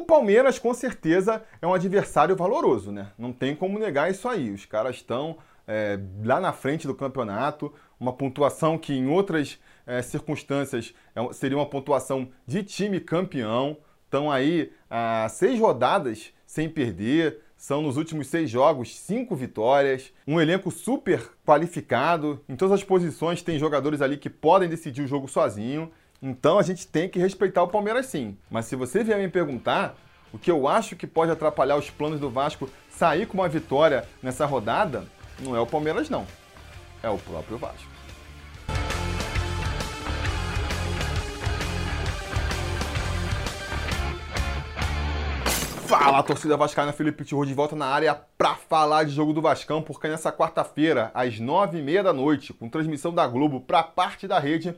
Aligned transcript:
O 0.00 0.02
Palmeiras, 0.02 0.58
com 0.58 0.72
certeza, 0.72 1.44
é 1.60 1.66
um 1.66 1.74
adversário 1.74 2.34
valoroso, 2.34 2.90
né? 2.90 3.08
Não 3.18 3.34
tem 3.34 3.54
como 3.54 3.78
negar 3.78 4.10
isso 4.10 4.26
aí. 4.26 4.50
Os 4.50 4.64
caras 4.64 4.96
estão 4.96 5.36
é, 5.68 6.00
lá 6.24 6.40
na 6.40 6.54
frente 6.54 6.86
do 6.86 6.94
campeonato, 6.94 7.70
uma 8.00 8.10
pontuação 8.10 8.78
que 8.78 8.94
em 8.94 9.08
outras 9.08 9.58
é, 9.86 10.00
circunstâncias 10.00 10.94
é, 11.14 11.32
seria 11.34 11.58
uma 11.58 11.66
pontuação 11.66 12.30
de 12.46 12.62
time 12.62 12.98
campeão. 12.98 13.76
Estão 14.06 14.32
aí 14.32 14.72
há 14.88 15.28
seis 15.28 15.60
rodadas 15.60 16.32
sem 16.46 16.66
perder, 16.66 17.42
são 17.54 17.82
nos 17.82 17.98
últimos 17.98 18.28
seis 18.28 18.48
jogos 18.48 18.98
cinco 18.98 19.36
vitórias, 19.36 20.14
um 20.26 20.40
elenco 20.40 20.70
super 20.70 21.30
qualificado. 21.44 22.42
Em 22.48 22.56
todas 22.56 22.76
as 22.76 22.82
posições 22.82 23.42
tem 23.42 23.58
jogadores 23.58 24.00
ali 24.00 24.16
que 24.16 24.30
podem 24.30 24.66
decidir 24.66 25.02
o 25.02 25.06
jogo 25.06 25.28
sozinho. 25.28 25.92
Então 26.22 26.58
a 26.58 26.62
gente 26.62 26.86
tem 26.86 27.08
que 27.08 27.18
respeitar 27.18 27.62
o 27.62 27.68
Palmeiras 27.68 28.04
sim. 28.06 28.36
Mas 28.50 28.66
se 28.66 28.76
você 28.76 29.02
vier 29.02 29.18
me 29.18 29.28
perguntar 29.28 29.96
o 30.30 30.38
que 30.38 30.50
eu 30.50 30.68
acho 30.68 30.94
que 30.94 31.06
pode 31.06 31.32
atrapalhar 31.32 31.76
os 31.76 31.88
planos 31.88 32.20
do 32.20 32.28
Vasco 32.28 32.68
sair 32.90 33.26
com 33.26 33.38
uma 33.38 33.48
vitória 33.48 34.06
nessa 34.22 34.44
rodada, 34.44 35.06
não 35.40 35.56
é 35.56 35.60
o 35.60 35.66
Palmeiras 35.66 36.10
não. 36.10 36.26
É 37.02 37.08
o 37.08 37.16
próprio 37.16 37.56
Vasco. 37.56 37.88
Fala, 45.86 46.22
torcida 46.22 46.56
vascaína, 46.56 46.92
Felipe 46.92 47.24
Tirro 47.24 47.44
de 47.44 47.54
volta 47.54 47.74
na 47.74 47.86
área 47.86 48.14
para 48.38 48.54
falar 48.54 49.04
de 49.04 49.10
jogo 49.10 49.32
do 49.32 49.42
Vascão, 49.42 49.82
porque 49.82 50.06
nessa 50.06 50.30
quarta-feira, 50.30 51.10
às 51.12 51.40
nove 51.40 51.78
e 51.78 51.82
meia 51.82 52.02
da 52.02 52.12
noite, 52.12 52.52
com 52.52 52.68
transmissão 52.68 53.12
da 53.12 53.26
Globo 53.26 53.60
para 53.60 53.82
parte 53.82 54.28
da 54.28 54.38
rede, 54.38 54.72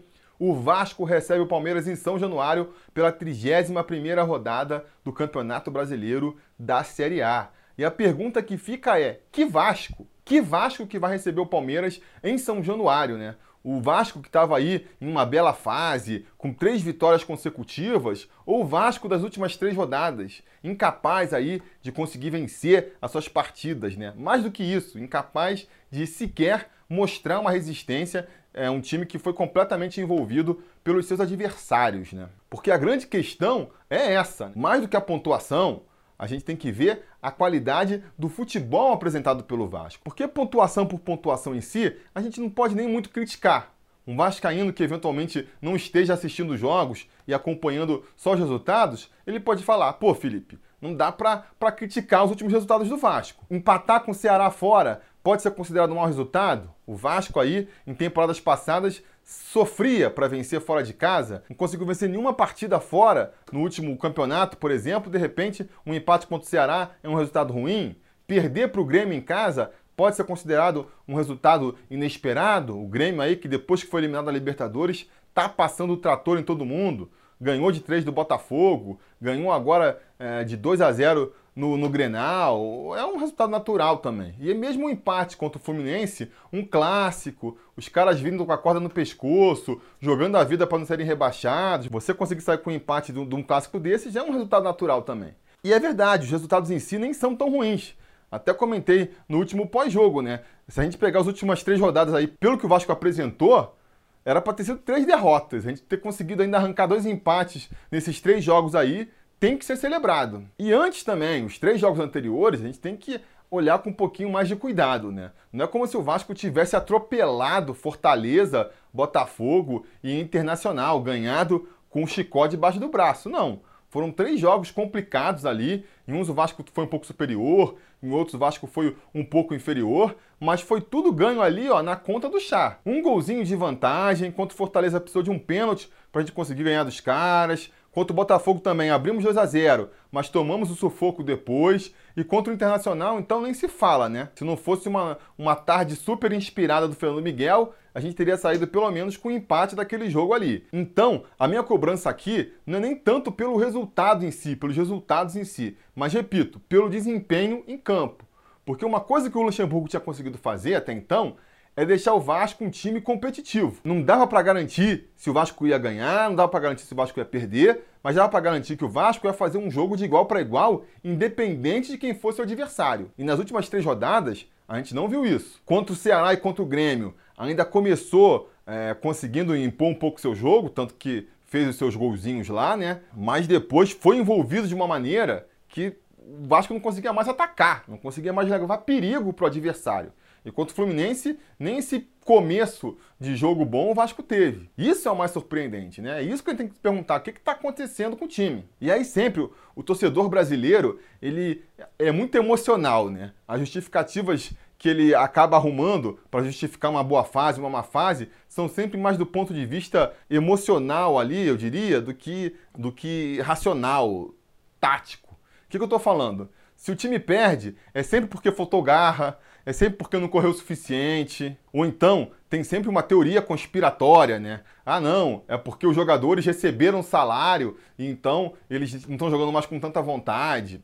o 0.44 0.52
Vasco 0.52 1.04
recebe 1.04 1.40
o 1.40 1.46
Palmeiras 1.46 1.86
em 1.86 1.94
São 1.94 2.18
Januário 2.18 2.74
pela 2.92 3.12
31ª 3.12 4.26
rodada 4.26 4.84
do 5.04 5.12
Campeonato 5.12 5.70
Brasileiro 5.70 6.36
da 6.58 6.82
Série 6.82 7.22
A. 7.22 7.50
E 7.78 7.84
a 7.84 7.92
pergunta 7.92 8.42
que 8.42 8.56
fica 8.56 8.98
é: 8.98 9.20
que 9.30 9.44
Vasco? 9.44 10.04
Que 10.24 10.40
Vasco 10.40 10.84
que 10.84 10.98
vai 10.98 11.12
receber 11.12 11.40
o 11.40 11.46
Palmeiras 11.46 12.00
em 12.24 12.36
São 12.36 12.60
Januário, 12.60 13.16
né? 13.16 13.36
O 13.62 13.80
Vasco 13.80 14.20
que 14.20 14.26
estava 14.26 14.56
aí 14.56 14.84
em 15.00 15.08
uma 15.08 15.24
bela 15.24 15.52
fase, 15.52 16.26
com 16.36 16.52
três 16.52 16.82
vitórias 16.82 17.22
consecutivas, 17.22 18.28
ou 18.44 18.62
o 18.62 18.66
Vasco 18.66 19.08
das 19.08 19.22
últimas 19.22 19.56
três 19.56 19.76
rodadas, 19.76 20.42
incapaz 20.64 21.32
aí 21.32 21.62
de 21.80 21.92
conseguir 21.92 22.30
vencer 22.30 22.96
as 23.00 23.12
suas 23.12 23.28
partidas, 23.28 23.96
né? 23.96 24.12
Mais 24.16 24.42
do 24.42 24.50
que 24.50 24.64
isso, 24.64 24.98
incapaz 24.98 25.68
de 25.88 26.04
sequer 26.04 26.68
mostrar 26.92 27.40
uma 27.40 27.50
resistência, 27.50 28.28
é 28.54 28.70
um 28.70 28.80
time 28.80 29.06
que 29.06 29.18
foi 29.18 29.32
completamente 29.32 30.00
envolvido 30.00 30.62
pelos 30.84 31.06
seus 31.06 31.20
adversários, 31.20 32.12
né? 32.12 32.28
Porque 32.50 32.70
a 32.70 32.76
grande 32.76 33.06
questão 33.06 33.70
é 33.88 34.12
essa, 34.14 34.52
mais 34.54 34.82
do 34.82 34.88
que 34.88 34.96
a 34.96 35.00
pontuação, 35.00 35.82
a 36.18 36.26
gente 36.26 36.44
tem 36.44 36.54
que 36.54 36.70
ver 36.70 37.04
a 37.20 37.30
qualidade 37.30 38.02
do 38.16 38.28
futebol 38.28 38.92
apresentado 38.92 39.44
pelo 39.44 39.68
Vasco. 39.68 40.02
Porque 40.04 40.28
pontuação 40.28 40.86
por 40.86 41.00
pontuação 41.00 41.54
em 41.54 41.60
si, 41.60 41.96
a 42.14 42.20
gente 42.20 42.40
não 42.40 42.50
pode 42.50 42.74
nem 42.74 42.88
muito 42.88 43.10
criticar. 43.10 43.72
Um 44.06 44.16
vascaíno 44.16 44.72
que 44.72 44.82
eventualmente 44.82 45.48
não 45.60 45.76
esteja 45.76 46.14
assistindo 46.14 46.56
jogos 46.56 47.08
e 47.26 47.32
acompanhando 47.32 48.04
só 48.16 48.32
os 48.32 48.38
resultados, 48.38 49.10
ele 49.26 49.38
pode 49.38 49.62
falar: 49.62 49.92
pô, 49.94 50.12
Felipe, 50.14 50.58
não 50.80 50.94
dá 50.94 51.12
para 51.12 51.72
criticar 51.72 52.24
os 52.24 52.30
últimos 52.30 52.52
resultados 52.52 52.88
do 52.88 52.96
Vasco. 52.96 53.44
Empatar 53.48 54.02
com 54.02 54.10
o 54.10 54.14
Ceará 54.14 54.50
fora 54.50 55.00
pode 55.22 55.42
ser 55.42 55.50
considerado 55.52 55.92
um 55.92 55.96
mau 55.96 56.06
resultado? 56.06 56.70
O 56.86 56.94
Vasco 56.94 57.38
aí, 57.38 57.68
em 57.86 57.94
temporadas 57.94 58.40
passadas, 58.40 59.02
sofria 59.24 60.10
para 60.10 60.28
vencer 60.28 60.60
fora 60.60 60.82
de 60.82 60.92
casa, 60.92 61.44
não 61.48 61.56
conseguiu 61.56 61.86
vencer 61.86 62.08
nenhuma 62.08 62.34
partida 62.34 62.80
fora 62.80 63.32
no 63.52 63.60
último 63.60 63.96
campeonato, 63.96 64.56
por 64.56 64.70
exemplo, 64.70 65.10
de 65.10 65.18
repente 65.18 65.68
um 65.86 65.94
empate 65.94 66.26
contra 66.26 66.46
o 66.46 66.50
Ceará 66.50 66.90
é 67.02 67.08
um 67.08 67.14
resultado 67.14 67.52
ruim. 67.52 67.96
Perder 68.26 68.68
para 68.68 68.80
o 68.80 68.84
Grêmio 68.84 69.16
em 69.16 69.20
casa 69.20 69.70
pode 69.96 70.16
ser 70.16 70.24
considerado 70.24 70.86
um 71.06 71.14
resultado 71.14 71.76
inesperado. 71.90 72.78
O 72.78 72.88
Grêmio 72.88 73.20
aí, 73.20 73.36
que 73.36 73.48
depois 73.48 73.82
que 73.82 73.90
foi 73.90 74.00
eliminado 74.00 74.26
da 74.26 74.32
Libertadores, 74.32 75.08
está 75.28 75.48
passando 75.48 75.92
o 75.92 75.96
trator 75.96 76.38
em 76.38 76.42
todo 76.42 76.64
mundo. 76.64 77.10
Ganhou 77.40 77.72
de 77.72 77.80
3 77.80 78.04
do 78.04 78.12
Botafogo, 78.12 79.00
ganhou 79.20 79.52
agora 79.52 80.00
é, 80.18 80.44
de 80.44 80.56
2 80.56 80.80
a 80.80 80.92
0 80.92 81.32
no, 81.54 81.76
no 81.76 81.88
Grenal, 81.88 82.96
é 82.96 83.04
um 83.04 83.18
resultado 83.18 83.50
natural 83.50 83.98
também. 83.98 84.34
E 84.40 84.54
mesmo 84.54 84.84
o 84.84 84.86
um 84.86 84.90
empate 84.90 85.36
contra 85.36 85.58
o 85.58 85.62
Fluminense, 85.62 86.30
um 86.52 86.64
clássico, 86.64 87.58
os 87.76 87.88
caras 87.88 88.18
vindo 88.18 88.44
com 88.44 88.52
a 88.52 88.58
corda 88.58 88.80
no 88.80 88.88
pescoço, 88.88 89.80
jogando 90.00 90.36
a 90.36 90.44
vida 90.44 90.66
para 90.66 90.78
não 90.78 90.86
serem 90.86 91.06
rebaixados, 91.06 91.88
você 91.88 92.14
conseguir 92.14 92.40
sair 92.40 92.58
com 92.58 92.70
um 92.70 92.74
empate 92.74 93.12
de, 93.12 93.24
de 93.24 93.34
um 93.34 93.42
clássico 93.42 93.78
desse 93.78 94.10
já 94.10 94.20
é 94.20 94.22
um 94.22 94.32
resultado 94.32 94.64
natural 94.64 95.02
também. 95.02 95.34
E 95.62 95.72
é 95.72 95.78
verdade, 95.78 96.24
os 96.24 96.30
resultados 96.30 96.70
em 96.70 96.78
si 96.78 96.98
nem 96.98 97.12
são 97.12 97.36
tão 97.36 97.50
ruins. 97.50 97.94
Até 98.30 98.54
comentei 98.54 99.12
no 99.28 99.38
último 99.38 99.68
pós-jogo, 99.68 100.22
né? 100.22 100.40
Se 100.66 100.80
a 100.80 100.84
gente 100.84 100.96
pegar 100.96 101.20
as 101.20 101.26
últimas 101.26 101.62
três 101.62 101.78
rodadas 101.78 102.14
aí, 102.14 102.26
pelo 102.26 102.56
que 102.56 102.64
o 102.64 102.68
Vasco 102.68 102.90
apresentou, 102.90 103.76
era 104.24 104.40
para 104.40 104.54
ter 104.54 104.64
sido 104.64 104.78
três 104.78 105.04
derrotas. 105.04 105.66
A 105.66 105.68
gente 105.68 105.82
ter 105.82 105.98
conseguido 105.98 106.42
ainda 106.42 106.56
arrancar 106.56 106.86
dois 106.86 107.04
empates 107.04 107.68
nesses 107.90 108.20
três 108.20 108.42
jogos 108.42 108.74
aí 108.74 109.10
tem 109.42 109.58
que 109.58 109.64
ser 109.64 109.76
celebrado. 109.76 110.48
E 110.56 110.72
antes 110.72 111.02
também, 111.02 111.44
os 111.44 111.58
três 111.58 111.80
jogos 111.80 111.98
anteriores, 111.98 112.60
a 112.60 112.64
gente 112.64 112.78
tem 112.78 112.96
que 112.96 113.20
olhar 113.50 113.80
com 113.80 113.90
um 113.90 113.92
pouquinho 113.92 114.30
mais 114.30 114.46
de 114.46 114.54
cuidado, 114.54 115.10
né? 115.10 115.32
Não 115.52 115.64
é 115.64 115.68
como 115.68 115.84
se 115.84 115.96
o 115.96 116.00
Vasco 116.00 116.32
tivesse 116.32 116.76
atropelado 116.76 117.74
Fortaleza, 117.74 118.70
Botafogo 118.92 119.84
e 120.00 120.16
Internacional, 120.16 121.00
ganhado 121.00 121.68
com 121.90 122.04
o 122.04 122.06
chicó 122.06 122.46
debaixo 122.46 122.78
do 122.78 122.88
braço. 122.88 123.28
Não. 123.28 123.62
Foram 123.88 124.12
três 124.12 124.38
jogos 124.38 124.70
complicados 124.70 125.44
ali. 125.44 125.84
Em 126.06 126.12
uns 126.12 126.28
o 126.28 126.34
Vasco 126.34 126.64
foi 126.72 126.84
um 126.84 126.88
pouco 126.88 127.04
superior, 127.04 127.74
em 128.00 128.12
outros 128.12 128.34
o 128.34 128.38
Vasco 128.38 128.68
foi 128.68 128.96
um 129.12 129.24
pouco 129.24 129.56
inferior, 129.56 130.16
mas 130.38 130.60
foi 130.60 130.80
tudo 130.80 131.12
ganho 131.12 131.42
ali, 131.42 131.68
ó, 131.68 131.82
na 131.82 131.96
conta 131.96 132.28
do 132.28 132.38
chá. 132.38 132.78
Um 132.86 133.02
golzinho 133.02 133.44
de 133.44 133.56
vantagem, 133.56 134.28
enquanto 134.28 134.52
o 134.52 134.56
Fortaleza 134.56 135.00
precisou 135.00 135.22
de 135.22 135.32
um 135.32 135.38
pênalti 135.38 135.90
para 136.12 136.20
a 136.20 136.24
gente 136.24 136.32
conseguir 136.32 136.62
ganhar 136.62 136.84
dos 136.84 137.00
caras. 137.00 137.72
Contra 137.92 138.10
o 138.10 138.16
Botafogo 138.16 138.58
também 138.58 138.90
abrimos 138.90 139.22
2 139.22 139.36
a 139.36 139.44
0 139.44 139.90
mas 140.10 140.30
tomamos 140.30 140.70
o 140.70 140.74
sufoco 140.74 141.22
depois. 141.22 141.94
E 142.16 142.24
contra 142.24 142.50
o 142.50 142.54
Internacional, 142.54 143.18
então 143.18 143.40
nem 143.40 143.54
se 143.54 143.68
fala, 143.68 144.08
né? 144.08 144.30
Se 144.34 144.44
não 144.44 144.56
fosse 144.56 144.88
uma, 144.88 145.18
uma 145.36 145.54
tarde 145.54 145.94
super 145.94 146.32
inspirada 146.32 146.88
do 146.88 146.94
Fernando 146.94 147.22
Miguel, 147.22 147.74
a 147.94 148.00
gente 148.00 148.16
teria 148.16 148.36
saído 148.36 148.66
pelo 148.66 148.90
menos 148.90 149.16
com 149.16 149.28
o 149.28 149.32
empate 149.32 149.76
daquele 149.76 150.10
jogo 150.10 150.32
ali. 150.32 150.66
Então, 150.72 151.24
a 151.38 151.46
minha 151.46 151.62
cobrança 151.62 152.08
aqui 152.10 152.52
não 152.66 152.78
é 152.78 152.80
nem 152.80 152.96
tanto 152.96 153.30
pelo 153.30 153.56
resultado 153.56 154.24
em 154.24 154.30
si, 154.30 154.56
pelos 154.56 154.76
resultados 154.76 155.36
em 155.36 155.44
si, 155.44 155.76
mas 155.94 156.12
repito, 156.12 156.60
pelo 156.60 156.90
desempenho 156.90 157.62
em 157.66 157.76
campo. 157.78 158.26
Porque 158.64 158.84
uma 158.84 159.00
coisa 159.00 159.30
que 159.30 159.36
o 159.36 159.42
Luxemburgo 159.42 159.88
tinha 159.88 160.00
conseguido 160.00 160.38
fazer 160.38 160.74
até 160.74 160.92
então 160.92 161.36
é 161.76 161.84
deixar 161.84 162.14
o 162.14 162.20
Vasco 162.20 162.64
um 162.64 162.70
time 162.70 163.00
competitivo. 163.00 163.80
Não 163.84 164.02
dava 164.02 164.26
para 164.26 164.42
garantir 164.42 165.08
se 165.16 165.30
o 165.30 165.32
Vasco 165.32 165.66
ia 165.66 165.78
ganhar, 165.78 166.28
não 166.28 166.36
dava 166.36 166.48
para 166.48 166.60
garantir 166.60 166.84
se 166.84 166.92
o 166.92 166.96
Vasco 166.96 167.18
ia 167.18 167.24
perder, 167.24 167.84
mas 168.02 168.16
dava 168.16 168.28
para 168.28 168.40
garantir 168.40 168.76
que 168.76 168.84
o 168.84 168.88
Vasco 168.88 169.26
ia 169.26 169.32
fazer 169.32 169.58
um 169.58 169.70
jogo 169.70 169.96
de 169.96 170.04
igual 170.04 170.26
para 170.26 170.40
igual, 170.40 170.84
independente 171.02 171.90
de 171.90 171.98
quem 171.98 172.14
fosse 172.14 172.40
o 172.40 172.44
adversário. 172.44 173.10
E 173.16 173.24
nas 173.24 173.38
últimas 173.38 173.68
três 173.68 173.84
rodadas, 173.84 174.46
a 174.68 174.76
gente 174.76 174.94
não 174.94 175.08
viu 175.08 175.24
isso. 175.24 175.60
Contra 175.64 175.92
o 175.92 175.96
Ceará 175.96 176.32
e 176.32 176.36
contra 176.36 176.62
o 176.62 176.66
Grêmio, 176.66 177.14
ainda 177.36 177.64
começou 177.64 178.50
é, 178.66 178.94
conseguindo 178.94 179.56
impor 179.56 179.88
um 179.88 179.94
pouco 179.94 180.20
seu 180.20 180.34
jogo, 180.34 180.68
tanto 180.68 180.94
que 180.94 181.28
fez 181.46 181.68
os 181.68 181.76
seus 181.76 181.94
golzinhos 181.94 182.48
lá, 182.48 182.76
né? 182.76 183.00
Mas 183.14 183.46
depois 183.46 183.90
foi 183.90 184.16
envolvido 184.16 184.66
de 184.66 184.74
uma 184.74 184.86
maneira 184.86 185.46
que 185.68 185.94
o 186.18 186.46
Vasco 186.46 186.72
não 186.72 186.80
conseguia 186.80 187.12
mais 187.12 187.28
atacar, 187.28 187.84
não 187.88 187.98
conseguia 187.98 188.32
mais 188.32 188.48
levar 188.48 188.78
perigo 188.78 189.32
para 189.32 189.44
o 189.44 189.46
adversário. 189.48 190.12
E 190.44 190.50
contra 190.50 190.72
o 190.72 190.76
Fluminense, 190.76 191.38
nem 191.58 191.78
esse 191.78 192.08
começo 192.24 192.96
de 193.20 193.36
jogo 193.36 193.64
bom 193.64 193.90
o 193.90 193.94
Vasco 193.94 194.22
teve. 194.22 194.68
Isso 194.76 195.08
é 195.08 195.10
o 195.10 195.16
mais 195.16 195.30
surpreendente, 195.30 196.00
né? 196.00 196.20
É 196.20 196.22
isso 196.22 196.42
que 196.42 196.50
a 196.50 196.52
gente 196.52 196.58
tem 196.58 196.68
que 196.68 196.78
perguntar, 196.78 197.18
o 197.18 197.22
que 197.22 197.30
está 197.30 197.52
acontecendo 197.52 198.16
com 198.16 198.24
o 198.24 198.28
time? 198.28 198.64
E 198.80 198.90
aí 198.90 199.04
sempre 199.04 199.42
o, 199.42 199.52
o 199.74 199.82
torcedor 199.82 200.28
brasileiro, 200.28 200.98
ele 201.20 201.62
é 201.98 202.10
muito 202.10 202.36
emocional, 202.36 203.08
né? 203.08 203.32
As 203.46 203.60
justificativas 203.60 204.52
que 204.82 204.88
ele 204.88 205.14
acaba 205.14 205.56
arrumando 205.56 206.18
para 206.28 206.44
justificar 206.44 206.90
uma 206.90 207.04
boa 207.04 207.22
fase, 207.22 207.60
uma 207.60 207.70
má 207.70 207.84
fase, 207.84 208.28
são 208.48 208.68
sempre 208.68 208.98
mais 208.98 209.16
do 209.16 209.24
ponto 209.24 209.54
de 209.54 209.64
vista 209.64 210.12
emocional 210.28 211.20
ali, 211.20 211.46
eu 211.46 211.56
diria, 211.56 212.00
do 212.00 212.12
que, 212.12 212.56
do 212.76 212.90
que 212.90 213.40
racional, 213.42 214.34
tático. 214.80 215.34
O 215.34 215.68
que, 215.68 215.78
que 215.78 215.82
eu 215.82 215.84
estou 215.84 216.00
falando? 216.00 216.50
Se 216.74 216.90
o 216.90 216.96
time 216.96 217.20
perde, 217.20 217.76
é 217.94 218.02
sempre 218.02 218.28
porque 218.28 218.50
faltou 218.50 218.82
garra, 218.82 219.38
é 219.64 219.72
sempre 219.72 219.98
porque 219.98 220.18
não 220.18 220.28
correu 220.28 220.50
o 220.50 220.54
suficiente. 220.54 221.56
Ou 221.72 221.86
então, 221.86 222.30
tem 222.48 222.64
sempre 222.64 222.88
uma 222.88 223.02
teoria 223.02 223.40
conspiratória, 223.40 224.38
né? 224.38 224.60
Ah, 224.84 225.00
não, 225.00 225.44
é 225.48 225.56
porque 225.56 225.86
os 225.86 225.94
jogadores 225.94 226.44
receberam 226.44 227.02
salário 227.02 227.76
e 227.98 228.06
então 228.06 228.54
eles 228.68 229.06
não 229.06 229.14
estão 229.14 229.30
jogando 229.30 229.52
mais 229.52 229.66
com 229.66 229.78
tanta 229.78 230.02
vontade. 230.02 230.82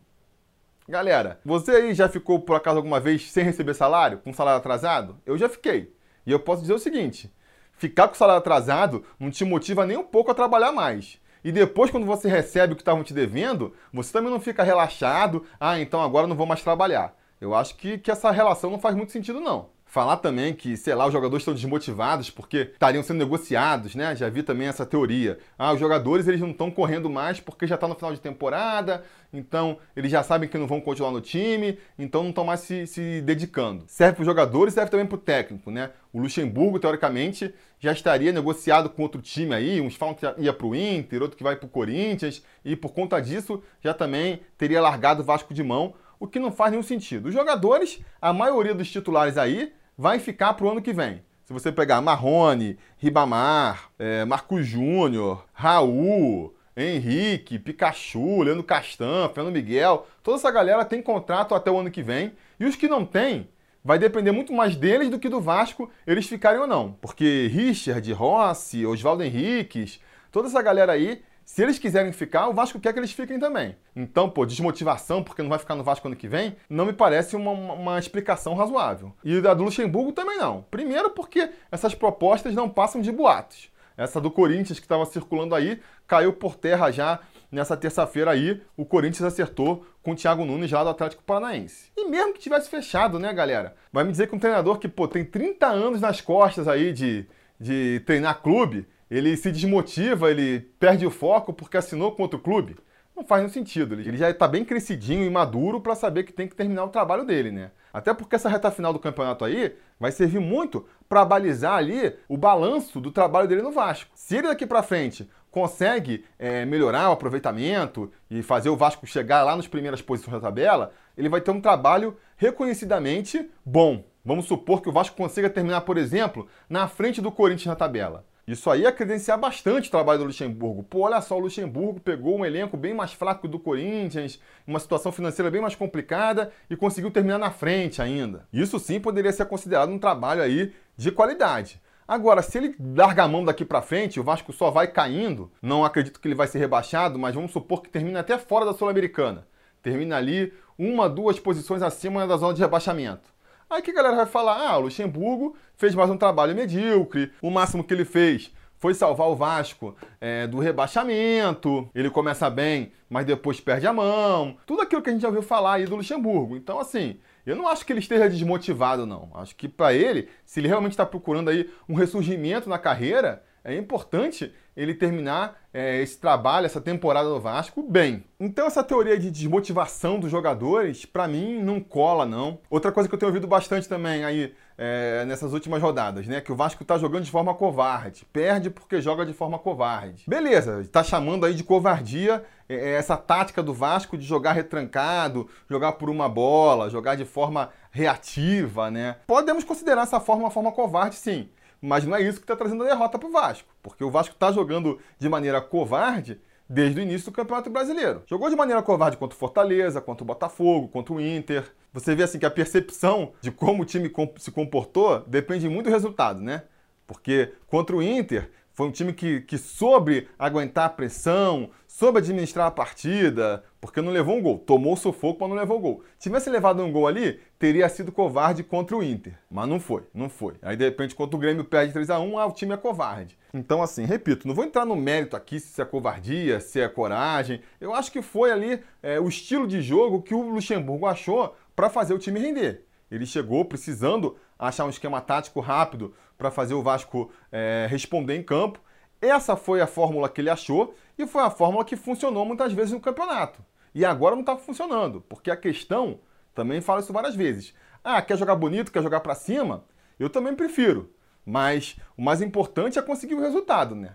Galera, 0.88 1.38
você 1.44 1.72
aí 1.72 1.94
já 1.94 2.08
ficou 2.08 2.40
por 2.40 2.56
acaso 2.56 2.78
alguma 2.78 2.98
vez 2.98 3.30
sem 3.30 3.44
receber 3.44 3.74
salário, 3.74 4.18
com 4.18 4.32
salário 4.32 4.58
atrasado? 4.58 5.18
Eu 5.26 5.36
já 5.36 5.48
fiquei. 5.48 5.92
E 6.24 6.32
eu 6.32 6.40
posso 6.40 6.62
dizer 6.62 6.72
o 6.72 6.78
seguinte: 6.78 7.30
ficar 7.72 8.08
com 8.08 8.14
salário 8.14 8.38
atrasado 8.38 9.04
não 9.18 9.30
te 9.30 9.44
motiva 9.44 9.84
nem 9.84 9.96
um 9.96 10.04
pouco 10.04 10.30
a 10.30 10.34
trabalhar 10.34 10.72
mais. 10.72 11.20
E 11.44 11.52
depois, 11.52 11.90
quando 11.90 12.06
você 12.06 12.28
recebe 12.28 12.72
o 12.72 12.76
que 12.76 12.82
estavam 12.82 13.04
te 13.04 13.14
devendo, 13.14 13.74
você 13.92 14.12
também 14.12 14.30
não 14.30 14.40
fica 14.40 14.62
relaxado, 14.62 15.44
ah, 15.60 15.78
então 15.78 16.02
agora 16.02 16.26
não 16.26 16.34
vou 16.34 16.46
mais 16.46 16.62
trabalhar. 16.62 17.14
Eu 17.40 17.54
acho 17.54 17.76
que, 17.76 17.98
que 17.98 18.10
essa 18.10 18.30
relação 18.30 18.70
não 18.70 18.78
faz 18.78 18.94
muito 18.96 19.12
sentido, 19.12 19.40
não. 19.40 19.66
Falar 19.90 20.18
também 20.18 20.52
que, 20.52 20.76
sei 20.76 20.94
lá, 20.94 21.06
os 21.06 21.12
jogadores 21.14 21.40
estão 21.40 21.54
desmotivados 21.54 22.28
porque 22.28 22.58
estariam 22.72 23.02
sendo 23.02 23.20
negociados, 23.20 23.94
né? 23.94 24.14
Já 24.14 24.28
vi 24.28 24.42
também 24.42 24.68
essa 24.68 24.84
teoria. 24.84 25.38
Ah, 25.58 25.72
os 25.72 25.80
jogadores 25.80 26.28
eles 26.28 26.42
não 26.42 26.50
estão 26.50 26.70
correndo 26.70 27.08
mais 27.08 27.40
porque 27.40 27.66
já 27.66 27.74
está 27.74 27.88
no 27.88 27.94
final 27.94 28.12
de 28.12 28.20
temporada, 28.20 29.02
então 29.32 29.78
eles 29.96 30.10
já 30.10 30.22
sabem 30.22 30.46
que 30.46 30.58
não 30.58 30.66
vão 30.66 30.78
continuar 30.78 31.10
no 31.10 31.22
time, 31.22 31.78
então 31.98 32.22
não 32.22 32.28
estão 32.28 32.44
mais 32.44 32.60
se, 32.60 32.86
se 32.86 33.22
dedicando. 33.22 33.84
Serve 33.86 34.16
para 34.16 34.22
os 34.22 34.26
jogadores, 34.26 34.74
serve 34.74 34.90
também 34.90 35.06
para 35.06 35.16
o 35.16 35.18
técnico, 35.18 35.70
né? 35.70 35.90
O 36.12 36.20
Luxemburgo, 36.20 36.78
teoricamente, 36.78 37.54
já 37.80 37.90
estaria 37.90 38.30
negociado 38.30 38.90
com 38.90 39.02
outro 39.02 39.22
time 39.22 39.54
aí, 39.54 39.80
uns 39.80 39.94
falam 39.94 40.14
que 40.14 40.26
ia 40.36 40.52
para 40.52 40.66
o 40.66 40.74
Inter, 40.74 41.22
outro 41.22 41.36
que 41.36 41.42
vai 41.42 41.56
para 41.56 41.66
o 41.66 41.70
Corinthians, 41.70 42.42
e 42.62 42.76
por 42.76 42.92
conta 42.92 43.18
disso 43.20 43.62
já 43.82 43.94
também 43.94 44.40
teria 44.58 44.82
largado 44.82 45.22
o 45.22 45.24
Vasco 45.24 45.54
de 45.54 45.62
mão 45.62 45.94
o 46.18 46.26
que 46.26 46.38
não 46.38 46.52
faz 46.52 46.70
nenhum 46.70 46.82
sentido. 46.82 47.26
Os 47.26 47.34
jogadores, 47.34 48.00
a 48.20 48.32
maioria 48.32 48.74
dos 48.74 48.90
titulares 48.90 49.36
aí, 49.36 49.72
vai 49.96 50.18
ficar 50.18 50.54
para 50.54 50.66
o 50.66 50.70
ano 50.70 50.82
que 50.82 50.92
vem. 50.92 51.22
Se 51.44 51.52
você 51.52 51.72
pegar 51.72 52.00
Marrone, 52.00 52.78
Ribamar, 52.98 53.90
é, 53.98 54.24
Marcos 54.24 54.66
Júnior, 54.66 55.46
Raul, 55.52 56.54
Henrique, 56.76 57.58
Pikachu, 57.58 58.42
Leandro 58.42 58.62
Castan, 58.62 59.30
Fernando 59.34 59.54
Miguel, 59.54 60.06
toda 60.22 60.36
essa 60.36 60.50
galera 60.50 60.84
tem 60.84 61.02
contrato 61.02 61.54
até 61.54 61.70
o 61.70 61.78
ano 61.78 61.90
que 61.90 62.02
vem. 62.02 62.32
E 62.60 62.66
os 62.66 62.76
que 62.76 62.86
não 62.86 63.04
têm, 63.04 63.48
vai 63.82 63.98
depender 63.98 64.30
muito 64.32 64.52
mais 64.52 64.76
deles 64.76 65.08
do 65.08 65.18
que 65.18 65.28
do 65.28 65.40
Vasco 65.40 65.90
eles 66.06 66.26
ficarem 66.26 66.60
ou 66.60 66.66
não. 66.66 66.92
Porque 67.00 67.48
Richard, 67.50 68.12
Rossi, 68.12 68.84
Oswaldo 68.84 69.22
Henriques, 69.22 70.00
toda 70.30 70.48
essa 70.48 70.60
galera 70.60 70.92
aí 70.92 71.22
se 71.48 71.62
eles 71.62 71.78
quiserem 71.78 72.12
ficar, 72.12 72.46
o 72.46 72.52
Vasco 72.52 72.78
quer 72.78 72.92
que 72.92 72.98
eles 72.98 73.10
fiquem 73.10 73.38
também. 73.38 73.74
Então, 73.96 74.28
pô, 74.28 74.44
desmotivação 74.44 75.24
porque 75.24 75.42
não 75.42 75.48
vai 75.48 75.58
ficar 75.58 75.74
no 75.74 75.82
Vasco 75.82 76.06
ano 76.06 76.14
que 76.14 76.28
vem, 76.28 76.54
não 76.68 76.84
me 76.84 76.92
parece 76.92 77.34
uma, 77.34 77.50
uma 77.50 77.98
explicação 77.98 78.54
razoável. 78.54 79.14
E 79.24 79.38
a 79.38 79.54
do 79.54 79.64
Luxemburgo 79.64 80.12
também 80.12 80.36
não. 80.36 80.66
Primeiro 80.70 81.08
porque 81.08 81.48
essas 81.72 81.94
propostas 81.94 82.54
não 82.54 82.68
passam 82.68 83.00
de 83.00 83.10
boatos. 83.10 83.70
Essa 83.96 84.20
do 84.20 84.30
Corinthians 84.30 84.78
que 84.78 84.84
estava 84.84 85.06
circulando 85.06 85.54
aí 85.54 85.80
caiu 86.06 86.34
por 86.34 86.54
terra 86.54 86.90
já 86.90 87.18
nessa 87.50 87.78
terça-feira 87.78 88.30
aí. 88.30 88.60
O 88.76 88.84
Corinthians 88.84 89.22
acertou 89.22 89.86
com 90.02 90.12
o 90.12 90.14
Thiago 90.14 90.44
Nunes 90.44 90.70
lá 90.70 90.84
do 90.84 90.90
Atlético 90.90 91.22
Paranaense. 91.22 91.90
E 91.96 92.10
mesmo 92.10 92.34
que 92.34 92.40
tivesse 92.40 92.68
fechado, 92.68 93.18
né, 93.18 93.32
galera? 93.32 93.74
Vai 93.90 94.04
me 94.04 94.10
dizer 94.10 94.28
que 94.28 94.36
um 94.36 94.38
treinador 94.38 94.78
que, 94.78 94.86
pô, 94.86 95.08
tem 95.08 95.24
30 95.24 95.66
anos 95.66 96.00
nas 96.02 96.20
costas 96.20 96.68
aí 96.68 96.92
de, 96.92 97.26
de 97.58 98.02
treinar 98.04 98.42
clube 98.42 98.86
ele 99.10 99.36
se 99.36 99.50
desmotiva, 99.50 100.30
ele 100.30 100.60
perde 100.78 101.06
o 101.06 101.10
foco 101.10 101.52
porque 101.52 101.76
assinou 101.76 102.12
com 102.12 102.22
outro 102.22 102.38
clube. 102.38 102.76
Não 103.16 103.24
faz 103.24 103.42
nenhum 103.42 103.52
sentido. 103.52 103.94
Ele 103.94 104.16
já 104.16 104.30
está 104.30 104.46
bem 104.46 104.64
crescidinho 104.64 105.24
e 105.24 105.30
maduro 105.30 105.80
para 105.80 105.96
saber 105.96 106.22
que 106.22 106.32
tem 106.32 106.46
que 106.46 106.54
terminar 106.54 106.84
o 106.84 106.88
trabalho 106.88 107.24
dele, 107.24 107.50
né? 107.50 107.72
Até 107.92 108.14
porque 108.14 108.36
essa 108.36 108.48
reta 108.48 108.70
final 108.70 108.92
do 108.92 109.00
campeonato 109.00 109.44
aí 109.44 109.74
vai 109.98 110.12
servir 110.12 110.38
muito 110.38 110.86
para 111.08 111.24
balizar 111.24 111.74
ali 111.74 112.14
o 112.28 112.36
balanço 112.36 113.00
do 113.00 113.10
trabalho 113.10 113.48
dele 113.48 113.62
no 113.62 113.72
Vasco. 113.72 114.10
Se 114.14 114.36
ele 114.36 114.46
daqui 114.46 114.64
para 114.64 114.84
frente 114.84 115.28
consegue 115.50 116.24
é, 116.38 116.64
melhorar 116.64 117.08
o 117.08 117.12
aproveitamento 117.12 118.08
e 118.30 118.40
fazer 118.40 118.68
o 118.68 118.76
Vasco 118.76 119.04
chegar 119.04 119.42
lá 119.42 119.56
nas 119.56 119.66
primeiras 119.66 120.00
posições 120.00 120.34
da 120.34 120.40
tabela, 120.40 120.92
ele 121.16 121.28
vai 121.28 121.40
ter 121.40 121.50
um 121.50 121.60
trabalho 121.60 122.16
reconhecidamente 122.36 123.50
bom. 123.64 124.04
Vamos 124.24 124.46
supor 124.46 124.80
que 124.80 124.88
o 124.88 124.92
Vasco 124.92 125.16
consiga 125.16 125.50
terminar, 125.50 125.80
por 125.80 125.98
exemplo, 125.98 126.46
na 126.68 126.86
frente 126.86 127.20
do 127.20 127.32
Corinthians 127.32 127.66
na 127.66 127.74
tabela. 127.74 128.24
Isso 128.48 128.70
aí 128.70 128.86
é 128.86 128.90
credenciar 128.90 129.38
bastante 129.38 129.88
o 129.88 129.90
trabalho 129.90 130.20
do 130.20 130.24
Luxemburgo. 130.24 130.82
Pô, 130.82 131.00
olha 131.00 131.20
só, 131.20 131.36
o 131.36 131.38
Luxemburgo 131.38 132.00
pegou 132.00 132.38
um 132.38 132.46
elenco 132.46 132.78
bem 132.78 132.94
mais 132.94 133.12
fraco 133.12 133.46
do 133.46 133.58
Corinthians, 133.58 134.40
uma 134.66 134.78
situação 134.78 135.12
financeira 135.12 135.50
bem 135.50 135.60
mais 135.60 135.74
complicada 135.74 136.50
e 136.70 136.74
conseguiu 136.74 137.10
terminar 137.10 137.36
na 137.36 137.50
frente 137.50 138.00
ainda. 138.00 138.48
Isso 138.50 138.78
sim 138.78 138.98
poderia 138.98 139.30
ser 139.32 139.44
considerado 139.44 139.90
um 139.90 139.98
trabalho 139.98 140.40
aí 140.40 140.72
de 140.96 141.12
qualidade. 141.12 141.78
Agora, 142.08 142.40
se 142.40 142.56
ele 142.56 142.74
larga 142.96 143.24
a 143.24 143.28
mão 143.28 143.44
daqui 143.44 143.66
para 143.66 143.82
frente, 143.82 144.18
o 144.18 144.24
Vasco 144.24 144.50
só 144.50 144.70
vai 144.70 144.86
caindo. 144.86 145.52
Não 145.60 145.84
acredito 145.84 146.18
que 146.18 146.26
ele 146.26 146.34
vai 146.34 146.46
ser 146.46 146.58
rebaixado, 146.58 147.18
mas 147.18 147.34
vamos 147.34 147.52
supor 147.52 147.82
que 147.82 147.90
termine 147.90 148.16
até 148.16 148.38
fora 148.38 148.64
da 148.64 148.72
Sul-Americana. 148.72 149.46
Termina 149.82 150.16
ali 150.16 150.54
uma, 150.78 151.06
duas 151.06 151.38
posições 151.38 151.82
acima 151.82 152.26
da 152.26 152.38
zona 152.38 152.54
de 152.54 152.62
rebaixamento. 152.62 153.28
Aí 153.70 153.82
que 153.82 153.90
a 153.90 153.94
galera 153.94 154.16
vai 154.16 154.26
falar: 154.26 154.56
ah, 154.56 154.78
o 154.78 154.82
Luxemburgo 154.82 155.54
fez 155.78 155.94
mais 155.94 156.10
um 156.10 156.16
trabalho 156.16 156.56
medíocre, 156.56 157.30
o 157.40 157.50
máximo 157.50 157.84
que 157.84 157.94
ele 157.94 158.04
fez 158.04 158.52
foi 158.78 158.94
salvar 158.94 159.28
o 159.28 159.36
Vasco 159.36 159.96
é, 160.20 160.46
do 160.46 160.58
rebaixamento. 160.58 161.88
Ele 161.94 162.10
começa 162.10 162.48
bem, 162.50 162.92
mas 163.08 163.24
depois 163.24 163.60
perde 163.60 163.86
a 163.86 163.92
mão. 163.92 164.56
Tudo 164.66 164.82
aquilo 164.82 165.02
que 165.02 165.10
a 165.10 165.12
gente 165.12 165.22
já 165.22 165.28
ouviu 165.28 165.42
falar 165.42 165.74
aí 165.74 165.84
do 165.84 165.96
Luxemburgo. 165.96 166.56
Então, 166.56 166.78
assim, 166.78 167.18
eu 167.46 167.56
não 167.56 167.68
acho 167.68 167.84
que 167.84 167.92
ele 167.92 168.00
esteja 168.00 168.28
desmotivado, 168.28 169.06
não. 169.06 169.30
Acho 169.34 169.54
que 169.56 169.68
para 169.68 169.92
ele, 169.92 170.28
se 170.44 170.60
ele 170.60 170.68
realmente 170.68 170.92
está 170.92 171.06
procurando 171.06 171.48
aí 171.50 171.68
um 171.88 171.94
ressurgimento 171.94 172.68
na 172.68 172.78
carreira, 172.78 173.42
é 173.64 173.76
importante 173.76 174.52
ele 174.78 174.94
terminar 174.94 175.60
é, 175.74 176.00
esse 176.00 176.18
trabalho, 176.18 176.64
essa 176.64 176.80
temporada 176.80 177.28
no 177.28 177.40
Vasco, 177.40 177.82
bem. 177.82 178.22
Então 178.38 178.64
essa 178.64 178.84
teoria 178.84 179.18
de 179.18 179.28
desmotivação 179.28 180.20
dos 180.20 180.30
jogadores, 180.30 181.04
para 181.04 181.26
mim, 181.26 181.60
não 181.60 181.80
cola, 181.80 182.24
não. 182.24 182.60
Outra 182.70 182.92
coisa 182.92 183.08
que 183.08 183.14
eu 183.14 183.18
tenho 183.18 183.28
ouvido 183.28 183.48
bastante 183.48 183.88
também 183.88 184.24
aí 184.24 184.54
é, 184.78 185.24
nessas 185.26 185.52
últimas 185.52 185.82
rodadas, 185.82 186.28
né? 186.28 186.40
Que 186.40 186.52
o 186.52 186.56
Vasco 186.56 186.84
tá 186.84 186.96
jogando 186.96 187.24
de 187.24 187.30
forma 187.30 187.52
covarde. 187.54 188.24
Perde 188.32 188.70
porque 188.70 189.00
joga 189.00 189.26
de 189.26 189.32
forma 189.32 189.58
covarde. 189.58 190.22
Beleza, 190.28 190.88
tá 190.92 191.02
chamando 191.02 191.44
aí 191.44 191.54
de 191.54 191.64
covardia 191.64 192.44
é, 192.68 192.74
é 192.76 192.92
essa 192.92 193.16
tática 193.16 193.60
do 193.60 193.74
Vasco 193.74 194.16
de 194.16 194.24
jogar 194.24 194.52
retrancado, 194.52 195.48
jogar 195.68 195.92
por 195.92 196.08
uma 196.08 196.28
bola, 196.28 196.88
jogar 196.88 197.16
de 197.16 197.24
forma 197.24 197.70
reativa, 197.90 198.92
né? 198.92 199.16
Podemos 199.26 199.64
considerar 199.64 200.02
essa 200.02 200.20
forma 200.20 200.44
uma 200.44 200.50
forma 200.52 200.70
covarde, 200.70 201.16
sim. 201.16 201.48
Mas 201.80 202.04
não 202.04 202.16
é 202.16 202.22
isso 202.22 202.38
que 202.38 202.44
está 202.44 202.56
trazendo 202.56 202.84
a 202.84 202.88
derrota 202.88 203.18
para 203.18 203.28
o 203.28 203.32
Vasco, 203.32 203.68
porque 203.82 204.02
o 204.02 204.10
Vasco 204.10 204.34
está 204.34 204.50
jogando 204.50 204.98
de 205.18 205.28
maneira 205.28 205.60
covarde 205.60 206.40
desde 206.68 207.00
o 207.00 207.02
início 207.02 207.30
do 207.30 207.34
Campeonato 207.34 207.70
Brasileiro. 207.70 208.22
Jogou 208.26 208.50
de 208.50 208.56
maneira 208.56 208.82
covarde 208.82 209.16
contra 209.16 209.34
o 209.34 209.38
Fortaleza, 209.38 210.00
contra 210.00 210.22
o 210.22 210.26
Botafogo, 210.26 210.88
contra 210.88 211.14
o 211.14 211.20
Inter. 211.20 211.72
Você 211.92 212.14
vê 212.14 212.24
assim 212.24 212.38
que 212.38 212.46
a 212.46 212.50
percepção 212.50 213.32
de 213.40 213.50
como 213.50 213.82
o 213.82 213.86
time 213.86 214.12
se 214.36 214.50
comportou 214.50 215.20
depende 215.26 215.68
muito 215.68 215.86
do 215.86 215.92
resultado, 215.92 216.42
né? 216.42 216.64
Porque 217.06 217.54
contra 217.66 217.96
o 217.96 218.02
Inter 218.02 218.50
foi 218.74 218.86
um 218.86 218.92
time 218.92 219.12
que, 219.12 219.40
que 219.40 219.56
soube 219.56 220.28
aguentar 220.38 220.86
a 220.86 220.90
pressão, 220.90 221.70
soube 221.98 222.18
administrar 222.18 222.68
a 222.68 222.70
partida, 222.70 223.64
porque 223.80 224.00
não 224.00 224.12
levou 224.12 224.36
um 224.36 224.40
gol. 224.40 224.56
Tomou 224.56 224.96
sufoco, 224.96 225.38
mas 225.40 225.48
não 225.48 225.56
levou 225.56 225.78
o 225.78 225.80
gol. 225.80 226.02
Tivesse 226.16 226.48
levado 226.48 226.80
um 226.80 226.92
gol 226.92 227.08
ali, 227.08 227.40
teria 227.58 227.88
sido 227.88 228.12
covarde 228.12 228.62
contra 228.62 228.96
o 228.96 229.02
Inter. 229.02 229.36
Mas 229.50 229.68
não 229.68 229.80
foi, 229.80 230.04
não 230.14 230.28
foi. 230.28 230.54
Aí, 230.62 230.76
de 230.76 230.84
repente, 230.84 231.16
contra 231.16 231.34
o 231.34 231.40
Grêmio 231.40 231.64
perde 231.64 231.92
3 231.92 232.08
a 232.10 232.20
1 232.20 232.38
ah, 232.38 232.46
o 232.46 232.52
time 232.52 232.72
é 232.72 232.76
covarde. 232.76 233.36
Então, 233.52 233.82
assim, 233.82 234.04
repito, 234.04 234.46
não 234.46 234.54
vou 234.54 234.64
entrar 234.64 234.84
no 234.84 234.94
mérito 234.94 235.34
aqui 235.34 235.58
se 235.58 235.82
é 235.82 235.84
covardia, 235.84 236.60
se 236.60 236.80
é 236.80 236.86
coragem. 236.86 237.62
Eu 237.80 237.92
acho 237.92 238.12
que 238.12 238.22
foi 238.22 238.52
ali 238.52 238.80
é, 239.02 239.18
o 239.18 239.26
estilo 239.26 239.66
de 239.66 239.82
jogo 239.82 240.22
que 240.22 240.34
o 240.34 240.50
Luxemburgo 240.50 241.04
achou 241.04 241.56
para 241.74 241.90
fazer 241.90 242.14
o 242.14 242.18
time 242.18 242.38
render. 242.38 242.84
Ele 243.10 243.26
chegou 243.26 243.64
precisando 243.64 244.36
achar 244.56 244.84
um 244.84 244.90
esquema 244.90 245.20
tático 245.20 245.58
rápido 245.58 246.14
para 246.36 246.52
fazer 246.52 246.74
o 246.74 246.82
Vasco 246.82 247.28
é, 247.50 247.88
responder 247.90 248.36
em 248.36 248.42
campo. 248.44 248.80
Essa 249.20 249.56
foi 249.56 249.80
a 249.80 249.86
fórmula 249.86 250.28
que 250.28 250.40
ele 250.40 250.50
achou 250.50 250.94
e 251.18 251.26
foi 251.26 251.42
a 251.42 251.50
fórmula 251.50 251.84
que 251.84 251.96
funcionou 251.96 252.44
muitas 252.44 252.72
vezes 252.72 252.92
no 252.92 253.00
campeonato. 253.00 253.64
E 253.94 254.04
agora 254.04 254.34
não 254.34 254.42
está 254.42 254.56
funcionando, 254.56 255.20
porque 255.22 255.50
a 255.50 255.56
questão, 255.56 256.20
também 256.54 256.80
falo 256.80 257.00
isso 257.00 257.12
várias 257.12 257.34
vezes, 257.34 257.74
ah, 258.04 258.22
quer 258.22 258.38
jogar 258.38 258.54
bonito, 258.54 258.92
quer 258.92 259.02
jogar 259.02 259.20
para 259.20 259.34
cima? 259.34 259.84
Eu 260.18 260.30
também 260.30 260.54
prefiro. 260.54 261.12
Mas 261.44 261.96
o 262.16 262.22
mais 262.22 262.40
importante 262.42 262.98
é 262.98 263.02
conseguir 263.02 263.34
o 263.34 263.40
resultado, 263.40 263.94
né? 263.94 264.14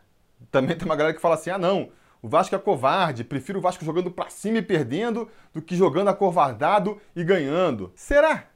Também 0.52 0.78
tem 0.78 0.86
uma 0.86 0.96
galera 0.96 1.16
que 1.16 1.22
fala 1.22 1.36
assim: 1.36 1.50
ah, 1.50 1.58
não, 1.58 1.92
o 2.22 2.30
Vasco 2.30 2.56
é 2.56 2.60
covarde, 2.60 3.24
prefiro 3.24 3.60
o 3.60 3.62
Vasco 3.62 3.84
jogando 3.84 4.12
para 4.12 4.30
cima 4.30 4.60
e 4.60 4.62
perdendo 4.62 5.28
do 5.52 5.62
que 5.62 5.76
jogando 5.76 6.10
acovardado 6.10 7.02
e 7.16 7.24
ganhando. 7.24 7.92
Será? 7.96 8.48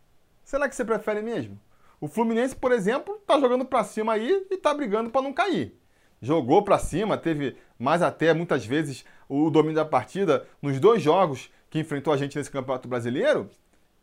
Será 0.44 0.70
que 0.70 0.75
você 0.75 0.86
prefere 0.86 1.22
mesmo? 1.22 1.60
O 2.00 2.08
Fluminense, 2.08 2.56
por 2.56 2.72
exemplo, 2.72 3.16
está 3.16 3.39
jogando 3.39 3.66
para 3.66 3.84
cima 3.84 4.13
aí 4.13 4.46
e 4.50 4.54
está 4.54 4.74
brigando 4.74 5.10
para 5.10 5.22
não 5.22 5.34
cair. 5.34 5.77
Jogou 6.22 6.64
para 6.64 6.80
cima, 6.80 7.18
teve 7.18 7.56
mais 7.78 8.02
até 8.02 8.34
muitas 8.34 8.66
vezes 8.66 9.06
o 9.30 9.50
domínio 9.50 9.76
da 9.76 9.86
partida 9.86 10.46
nos 10.62 10.80
dois 10.80 11.02
jogos 11.02 11.50
que 11.70 11.80
enfrentou 11.80 12.14
a 12.14 12.18
gente 12.18 12.38
nesse 12.38 12.50
Campeonato 12.50 12.88
Brasileiro. 12.88 13.50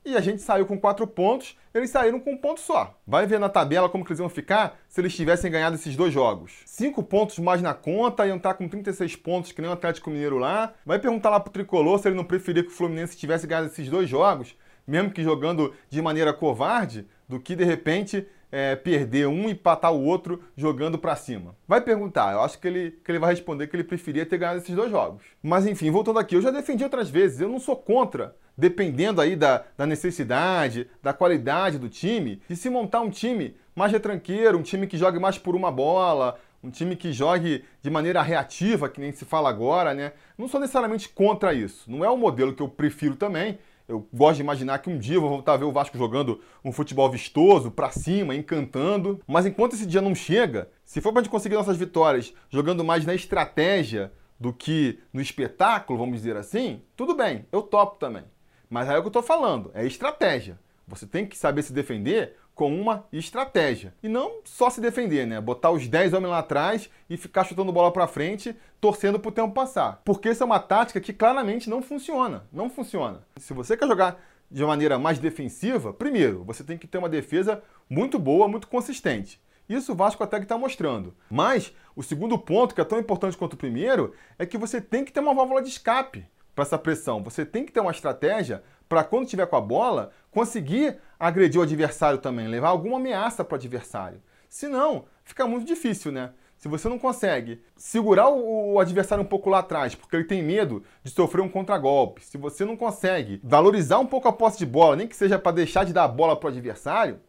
E 0.07 0.19
a 0.19 0.21
gente 0.21 0.43
saiu 0.43 0.67
com 0.67 0.79
quatro 0.79 1.07
pontos, 1.07 1.57
eles 1.73 1.89
saíram 1.89 2.21
com 2.21 2.33
um 2.33 2.37
ponto 2.37 2.61
só. 2.61 2.95
Vai 3.07 3.27
ver 3.27 3.41
na 3.41 3.49
tabela 3.49 3.89
como 3.89 4.05
eles 4.07 4.19
iam 4.19 4.29
ficar 4.29 4.79
se 4.87 5.01
eles 5.01 5.17
tivessem 5.17 5.51
ganhado 5.51 5.77
esses 5.77 5.97
dois 5.97 6.13
jogos. 6.13 6.61
Cinco 6.67 7.03
pontos 7.03 7.39
mais 7.39 7.63
na 7.63 7.73
conta, 7.73 8.27
iam 8.27 8.37
estar 8.37 8.53
com 8.53 8.69
36 8.69 9.17
pontos, 9.17 9.51
que 9.51 9.63
nem 9.63 9.71
o 9.71 9.73
Atlético 9.73 10.11
Mineiro 10.11 10.37
lá. 10.37 10.75
Vai 10.85 10.99
perguntar 10.99 11.31
lá 11.31 11.41
pro 11.41 11.51
Tricolor 11.51 11.99
se 11.99 12.07
ele 12.07 12.17
não 12.17 12.25
preferia 12.25 12.63
que 12.63 12.69
o 12.69 12.73
Fluminense 12.73 13.17
tivesse 13.17 13.47
ganhado 13.47 13.69
esses 13.69 13.89
dois 13.89 14.07
jogos, 14.07 14.55
mesmo 14.87 15.11
que 15.11 15.23
jogando 15.23 15.73
de 15.89 16.03
maneira 16.03 16.35
covarde, 16.35 17.09
do 17.27 17.41
que 17.41 17.57
de 17.57 17.65
repente 17.65 18.27
é, 18.55 18.77
perder 18.77 19.27
um 19.27 19.49
e 19.49 19.53
empatar 19.53 19.93
o 19.93 20.05
outro 20.05 20.41
jogando 20.57 20.97
para 20.97 21.17
cima? 21.17 21.57
Vai 21.67 21.81
perguntar, 21.81 22.33
eu 22.33 22.41
acho 22.41 22.57
que 22.61 22.69
ele, 22.69 22.93
que 23.05 23.11
ele 23.11 23.19
vai 23.19 23.31
responder 23.31 23.67
que 23.67 23.75
ele 23.75 23.83
preferia 23.83 24.25
ter 24.25 24.39
ganhado 24.39 24.59
esses 24.59 24.77
dois 24.77 24.93
jogos. 24.93 25.25
Mas 25.43 25.67
enfim, 25.67 25.91
voltando 25.91 26.21
aqui, 26.21 26.37
eu 26.37 26.41
já 26.41 26.53
defendi 26.53 26.85
outras 26.85 27.11
vezes, 27.11 27.41
eu 27.41 27.49
não 27.49 27.59
sou 27.59 27.77
contra 27.77 28.37
dependendo 28.57 29.21
aí 29.21 29.35
da, 29.35 29.65
da, 29.77 29.85
necessidade, 29.85 30.89
da 31.03 31.13
qualidade 31.13 31.77
do 31.77 31.89
time, 31.89 32.41
de 32.49 32.55
se 32.55 32.71
montar 32.71 33.01
um 33.01 33.11
time 33.11 33.57
mais 33.75 33.91
retranqueiro, 33.91 34.57
um 34.57 34.63
time 34.63 34.87
que 34.87 34.97
jogue 34.97 35.19
mais 35.19 35.37
por 35.37 35.57
uma 35.57 35.73
bola, 35.73 36.39
um 36.63 36.71
time 36.71 36.95
que 36.95 37.13
jogue 37.13 37.65
de 37.83 37.91
maneira 37.91 38.23
reativa, 38.23 38.89
que 38.89 39.01
nem 39.01 39.11
se 39.11 39.25
fala 39.25 39.51
agora, 39.51 39.93
né? 39.93 40.13
Não 40.39 40.47
sou 40.47 40.61
necessariamente 40.61 41.09
contra 41.09 41.53
isso. 41.53 41.91
Não 41.91 42.05
é 42.05 42.09
o 42.09 42.17
modelo 42.17 42.55
que 42.55 42.63
eu 42.63 42.69
prefiro 42.69 43.17
também. 43.17 43.59
Eu 43.87 44.09
gosto 44.13 44.37
de 44.37 44.43
imaginar 44.43 44.79
que 44.79 44.89
um 44.89 44.99
dia 44.99 45.17
eu 45.17 45.21
vou 45.21 45.29
voltar 45.29 45.55
a 45.55 45.57
ver 45.59 45.65
o 45.65 45.73
Vasco 45.73 45.99
jogando 45.99 46.41
um 46.65 46.73
futebol 46.73 47.11
vistoso, 47.11 47.71
para 47.71 47.91
cima, 47.91 48.35
encantando. 48.35 49.21
Mas 49.27 49.45
enquanto 49.45 49.75
esse 49.75 49.87
dia 49.87 50.01
não 50.01 50.15
chega, 50.15 50.71
se 50.85 51.01
for 51.01 51.13
pra 51.13 51.21
gente 51.23 51.31
conseguir 51.31 51.55
nossas 51.55 51.77
vitórias 51.77 52.33
jogando 52.49 52.83
mais 52.83 53.05
na 53.05 53.15
estratégia 53.15 54.11
do 54.41 54.53
que 54.53 54.99
no 55.13 55.21
espetáculo, 55.21 55.99
vamos 55.99 56.17
dizer 56.17 56.37
assim, 56.37 56.83
tudo 56.97 57.15
bem, 57.15 57.47
eu 57.53 57.63
topo 57.63 57.99
também. 57.99 58.25
Mas 58.71 58.89
aí 58.89 58.97
é 58.97 58.99
o 58.99 59.03
que 59.03 59.09
eu 59.09 59.13
tô 59.13 59.23
falando, 59.23 59.71
é 59.75 59.87
estratégia. 59.87 60.59
Você 60.87 61.07
tem 61.07 61.27
que 61.27 61.37
saber 61.37 61.63
se 61.63 61.73
defender 61.73 62.37
com 62.55 62.75
uma 62.75 63.05
estratégia. 63.13 63.95
E 64.03 64.09
não 64.09 64.41
só 64.45 64.71
se 64.71 64.81
defender, 64.81 65.27
né? 65.27 65.41
Botar 65.41 65.71
os 65.71 65.89
10 65.89 66.13
homens 66.13 66.31
lá 66.31 66.39
atrás 66.39 66.89
e 67.11 67.17
ficar 67.17 67.45
chutando 67.45 67.73
bola 67.73 67.93
para 67.93 68.07
frente, 68.07 68.57
torcendo 68.81 69.19
pro 69.19 69.33
tempo 69.33 69.53
passar. 69.53 70.01
Porque 70.05 70.29
essa 70.29 70.45
é 70.45 70.47
uma 70.47 70.61
tática 70.61 71.01
que 71.01 71.13
claramente 71.13 71.69
não 71.69 71.83
funciona. 71.83 72.45
Não 72.53 72.71
funciona. 72.71 73.23
Se 73.37 73.53
você 73.53 73.77
quer 73.77 73.89
jogar 73.89 74.21
de 74.51 74.65
maneira 74.65 74.99
mais 74.99 75.19
defensiva, 75.19 75.93
primeiro, 75.93 76.45
você 76.45 76.63
tem 76.63 76.79
que 76.79 76.87
ter 76.87 76.99
uma 76.99 77.09
defesa 77.09 77.63
muito 77.91 78.19
boa, 78.19 78.47
muito 78.47 78.69
consistente. 78.69 79.43
Isso 79.69 79.93
o 79.93 79.97
Vasco 79.97 80.23
até 80.23 80.37
que 80.37 80.45
está 80.45 80.59
mostrando. 80.59 81.15
Mas 81.31 81.75
o 81.97 82.03
segundo 82.03 82.39
ponto, 82.39 82.75
que 82.75 82.81
é 82.81 82.85
tão 82.85 82.99
importante 82.99 83.37
quanto 83.37 83.55
o 83.55 83.59
primeiro, 83.59 84.15
é 84.39 84.45
que 84.45 84.59
você 84.59 84.81
tem 84.81 85.05
que 85.05 85.13
ter 85.13 85.21
uma 85.21 85.35
válvula 85.35 85.63
de 85.63 85.71
escape 85.71 86.27
para 86.55 86.63
essa 86.63 86.79
pressão. 86.79 87.23
Você 87.25 87.45
tem 87.45 87.65
que 87.65 87.73
ter 87.73 87.81
uma 87.81 87.91
estratégia 87.91 88.63
para 88.89 89.05
quando 89.05 89.29
tiver 89.29 89.47
com 89.47 89.57
a 89.57 89.61
bola, 89.61 90.11
conseguir 90.31 90.99
agredir 91.19 91.61
o 91.61 91.65
adversário 91.65 92.19
também, 92.19 92.49
levar 92.49 92.69
alguma 92.69 92.97
ameaça 92.97 93.45
para 93.45 93.55
o 93.55 93.59
adversário. 93.59 94.23
Senão, 94.49 95.07
fica 95.25 95.47
muito 95.47 95.67
difícil, 95.67 96.13
né? 96.13 96.31
Se 96.57 96.69
você 96.69 96.89
não 96.89 96.99
consegue 96.99 97.63
segurar 97.77 98.31
o 98.31 98.79
adversário 98.79 99.23
um 99.23 99.27
pouco 99.27 99.51
lá 99.51 99.59
atrás, 99.59 99.95
porque 99.95 100.17
ele 100.17 100.25
tem 100.25 100.43
medo 100.43 100.83
de 101.03 101.11
sofrer 101.11 101.43
um 101.43 101.49
contragolpe, 101.49 102.25
se 102.25 102.39
você 102.39 102.65
não 102.65 102.77
consegue 102.77 103.41
valorizar 103.43 103.99
um 103.99 104.07
pouco 104.07 104.29
a 104.29 104.33
posse 104.33 104.59
de 104.59 104.65
bola, 104.65 104.97
nem 104.97 105.07
que 105.07 105.17
seja 105.17 105.39
para 105.39 105.53
deixar 105.53 105.85
de 105.85 105.93
dar 105.93 106.05
a 106.05 106.09
bola 106.09 106.37
para 106.37 106.47
o 106.47 106.51
adversário, 106.51 107.21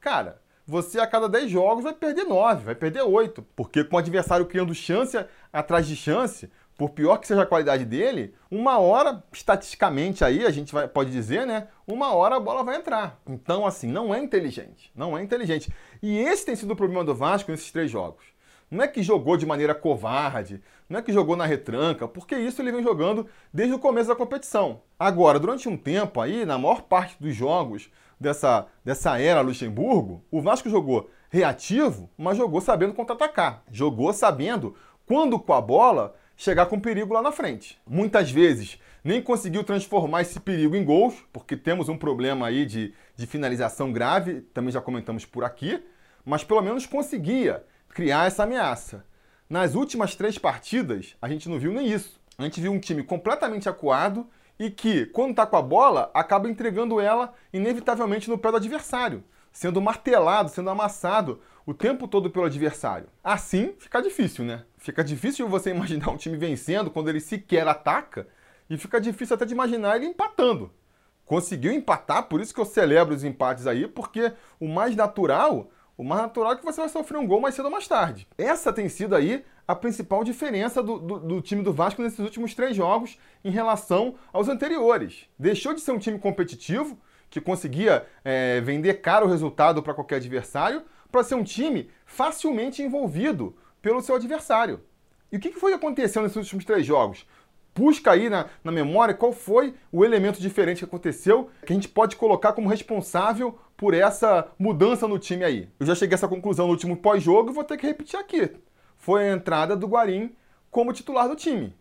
cara, 0.00 0.40
você 0.66 1.00
a 1.00 1.06
cada 1.06 1.28
10 1.28 1.50
jogos 1.50 1.84
vai 1.84 1.92
perder 1.92 2.24
9, 2.24 2.64
vai 2.64 2.74
perder 2.74 3.02
8. 3.02 3.42
Porque 3.54 3.84
com 3.84 3.96
o 3.96 3.98
adversário 3.98 4.46
criando 4.46 4.74
chance 4.74 5.18
atrás 5.52 5.86
de 5.86 5.96
chance, 5.96 6.50
por 6.80 6.88
pior 6.88 7.18
que 7.18 7.26
seja 7.26 7.42
a 7.42 7.46
qualidade 7.46 7.84
dele, 7.84 8.34
uma 8.50 8.78
hora, 8.78 9.22
estatisticamente 9.30 10.24
aí, 10.24 10.46
a 10.46 10.50
gente 10.50 10.72
vai, 10.72 10.88
pode 10.88 11.10
dizer, 11.10 11.46
né? 11.46 11.68
Uma 11.86 12.14
hora 12.14 12.36
a 12.36 12.40
bola 12.40 12.64
vai 12.64 12.76
entrar. 12.76 13.20
Então, 13.28 13.66
assim, 13.66 13.86
não 13.86 14.14
é 14.14 14.18
inteligente. 14.18 14.90
Não 14.96 15.18
é 15.18 15.22
inteligente. 15.22 15.70
E 16.02 16.16
esse 16.16 16.46
tem 16.46 16.56
sido 16.56 16.70
o 16.70 16.76
problema 16.76 17.04
do 17.04 17.14
Vasco 17.14 17.50
nesses 17.50 17.70
três 17.70 17.90
jogos. 17.90 18.24
Não 18.70 18.82
é 18.82 18.88
que 18.88 19.02
jogou 19.02 19.36
de 19.36 19.44
maneira 19.44 19.74
covarde, 19.74 20.62
não 20.88 20.98
é 20.98 21.02
que 21.02 21.12
jogou 21.12 21.36
na 21.36 21.44
retranca, 21.44 22.08
porque 22.08 22.34
isso 22.34 22.62
ele 22.62 22.72
vem 22.72 22.82
jogando 22.82 23.26
desde 23.52 23.74
o 23.74 23.78
começo 23.78 24.08
da 24.08 24.16
competição. 24.16 24.80
Agora, 24.98 25.38
durante 25.38 25.68
um 25.68 25.76
tempo 25.76 26.18
aí, 26.18 26.46
na 26.46 26.56
maior 26.56 26.80
parte 26.84 27.14
dos 27.20 27.34
jogos 27.34 27.90
dessa, 28.18 28.66
dessa 28.82 29.20
era 29.20 29.42
Luxemburgo, 29.42 30.24
o 30.30 30.40
Vasco 30.40 30.70
jogou 30.70 31.10
reativo, 31.28 32.08
mas 32.16 32.38
jogou 32.38 32.62
sabendo 32.62 32.94
contra-atacar. 32.94 33.64
Jogou 33.70 34.14
sabendo, 34.14 34.74
quando 35.04 35.38
com 35.38 35.52
a 35.52 35.60
bola, 35.60 36.14
chegar 36.40 36.64
com 36.64 36.80
perigo 36.80 37.12
lá 37.12 37.20
na 37.20 37.30
frente. 37.30 37.78
Muitas 37.86 38.30
vezes 38.30 38.80
nem 39.04 39.20
conseguiu 39.20 39.62
transformar 39.62 40.22
esse 40.22 40.40
perigo 40.40 40.74
em 40.74 40.82
gols, 40.82 41.14
porque 41.30 41.54
temos 41.54 41.90
um 41.90 41.98
problema 41.98 42.46
aí 42.46 42.64
de, 42.64 42.94
de 43.14 43.26
finalização 43.26 43.92
grave, 43.92 44.40
também 44.54 44.72
já 44.72 44.80
comentamos 44.80 45.26
por 45.26 45.44
aqui, 45.44 45.84
mas 46.24 46.42
pelo 46.42 46.62
menos 46.62 46.86
conseguia 46.86 47.62
criar 47.90 48.26
essa 48.26 48.44
ameaça. 48.44 49.04
Nas 49.50 49.74
últimas 49.74 50.14
três 50.14 50.38
partidas, 50.38 51.14
a 51.20 51.28
gente 51.28 51.46
não 51.46 51.58
viu 51.58 51.72
nem 51.72 51.86
isso. 51.86 52.18
A 52.38 52.44
gente 52.44 52.58
viu 52.58 52.72
um 52.72 52.80
time 52.80 53.02
completamente 53.02 53.68
acuado 53.68 54.26
e 54.58 54.70
que, 54.70 55.04
quando 55.06 55.32
está 55.32 55.44
com 55.44 55.56
a 55.56 55.62
bola, 55.62 56.10
acaba 56.14 56.48
entregando 56.48 56.98
ela 56.98 57.34
inevitavelmente 57.52 58.30
no 58.30 58.38
pé 58.38 58.50
do 58.50 58.56
adversário, 58.56 59.22
sendo 59.52 59.78
martelado, 59.82 60.48
sendo 60.48 60.70
amassado 60.70 61.42
o 61.66 61.74
tempo 61.74 62.08
todo 62.08 62.30
pelo 62.30 62.46
adversário. 62.46 63.08
Assim, 63.22 63.74
fica 63.78 64.00
difícil, 64.00 64.42
né? 64.42 64.64
Fica 64.80 65.04
difícil 65.04 65.46
você 65.48 65.70
imaginar 65.76 66.10
um 66.10 66.16
time 66.16 66.36
vencendo 66.36 66.90
quando 66.90 67.08
ele 67.08 67.20
sequer 67.20 67.68
ataca 67.68 68.26
e 68.68 68.76
fica 68.76 69.00
difícil 69.00 69.36
até 69.36 69.44
de 69.44 69.52
imaginar 69.52 69.96
ele 69.96 70.06
empatando. 70.06 70.72
Conseguiu 71.24 71.70
empatar, 71.70 72.24
por 72.24 72.40
isso 72.40 72.52
que 72.52 72.60
eu 72.60 72.64
celebro 72.64 73.14
os 73.14 73.22
empates 73.22 73.66
aí, 73.66 73.86
porque 73.86 74.32
o 74.58 74.66
mais 74.66 74.96
natural, 74.96 75.70
o 75.96 76.02
mais 76.02 76.22
natural 76.22 76.52
é 76.52 76.56
que 76.56 76.64
você 76.64 76.80
vai 76.80 76.88
sofrer 76.88 77.18
um 77.18 77.26
gol 77.26 77.40
mais 77.40 77.54
cedo 77.54 77.66
ou 77.66 77.70
mais 77.70 77.86
tarde. 77.86 78.26
Essa 78.36 78.72
tem 78.72 78.88
sido 78.88 79.14
aí 79.14 79.44
a 79.68 79.76
principal 79.76 80.24
diferença 80.24 80.82
do, 80.82 80.98
do, 80.98 81.20
do, 81.20 81.40
time 81.40 81.62
do 81.62 81.72
Vasco 81.72 82.02
nesses 82.02 82.18
últimos 82.18 82.54
três 82.54 82.74
jogos 82.74 83.16
em 83.44 83.50
relação 83.50 84.16
aos 84.32 84.48
anteriores. 84.48 85.28
Deixou 85.38 85.72
de 85.72 85.80
ser 85.80 85.92
um 85.92 85.98
time 85.98 86.18
competitivo, 86.18 86.98
que 87.28 87.40
conseguia 87.40 88.04
é, 88.24 88.60
vender 88.60 88.94
caro 88.94 89.26
o 89.26 89.28
resultado 89.28 89.80
para 89.84 89.94
qualquer 89.94 90.16
adversário, 90.16 90.82
para 91.12 91.22
ser 91.22 91.36
um 91.36 91.44
time 91.44 91.88
facilmente 92.04 92.82
envolvido 92.82 93.54
pelo 93.80 94.00
seu 94.00 94.14
adversário. 94.14 94.80
E 95.32 95.36
o 95.36 95.40
que 95.40 95.52
foi 95.52 95.72
acontecendo 95.72 96.24
nesses 96.24 96.36
últimos 96.36 96.64
três 96.64 96.84
jogos? 96.84 97.26
Busca 97.74 98.10
aí 98.10 98.28
na, 98.28 98.46
na 98.64 98.72
memória 98.72 99.14
qual 99.14 99.32
foi 99.32 99.74
o 99.92 100.04
elemento 100.04 100.40
diferente 100.40 100.78
que 100.78 100.84
aconteceu 100.84 101.50
que 101.64 101.72
a 101.72 101.76
gente 101.76 101.88
pode 101.88 102.16
colocar 102.16 102.52
como 102.52 102.68
responsável 102.68 103.58
por 103.76 103.94
essa 103.94 104.48
mudança 104.58 105.06
no 105.06 105.18
time 105.18 105.44
aí. 105.44 105.68
Eu 105.78 105.86
já 105.86 105.94
cheguei 105.94 106.14
a 106.14 106.16
essa 106.16 106.28
conclusão 106.28 106.66
no 106.66 106.72
último 106.72 106.96
pós-jogo 106.96 107.50
e 107.50 107.54
vou 107.54 107.64
ter 107.64 107.76
que 107.76 107.86
repetir 107.86 108.18
aqui. 108.18 108.50
Foi 108.98 109.28
a 109.28 109.32
entrada 109.32 109.76
do 109.76 109.86
Guarim 109.86 110.34
como 110.70 110.92
titular 110.92 111.28
do 111.28 111.36
time. 111.36 111.74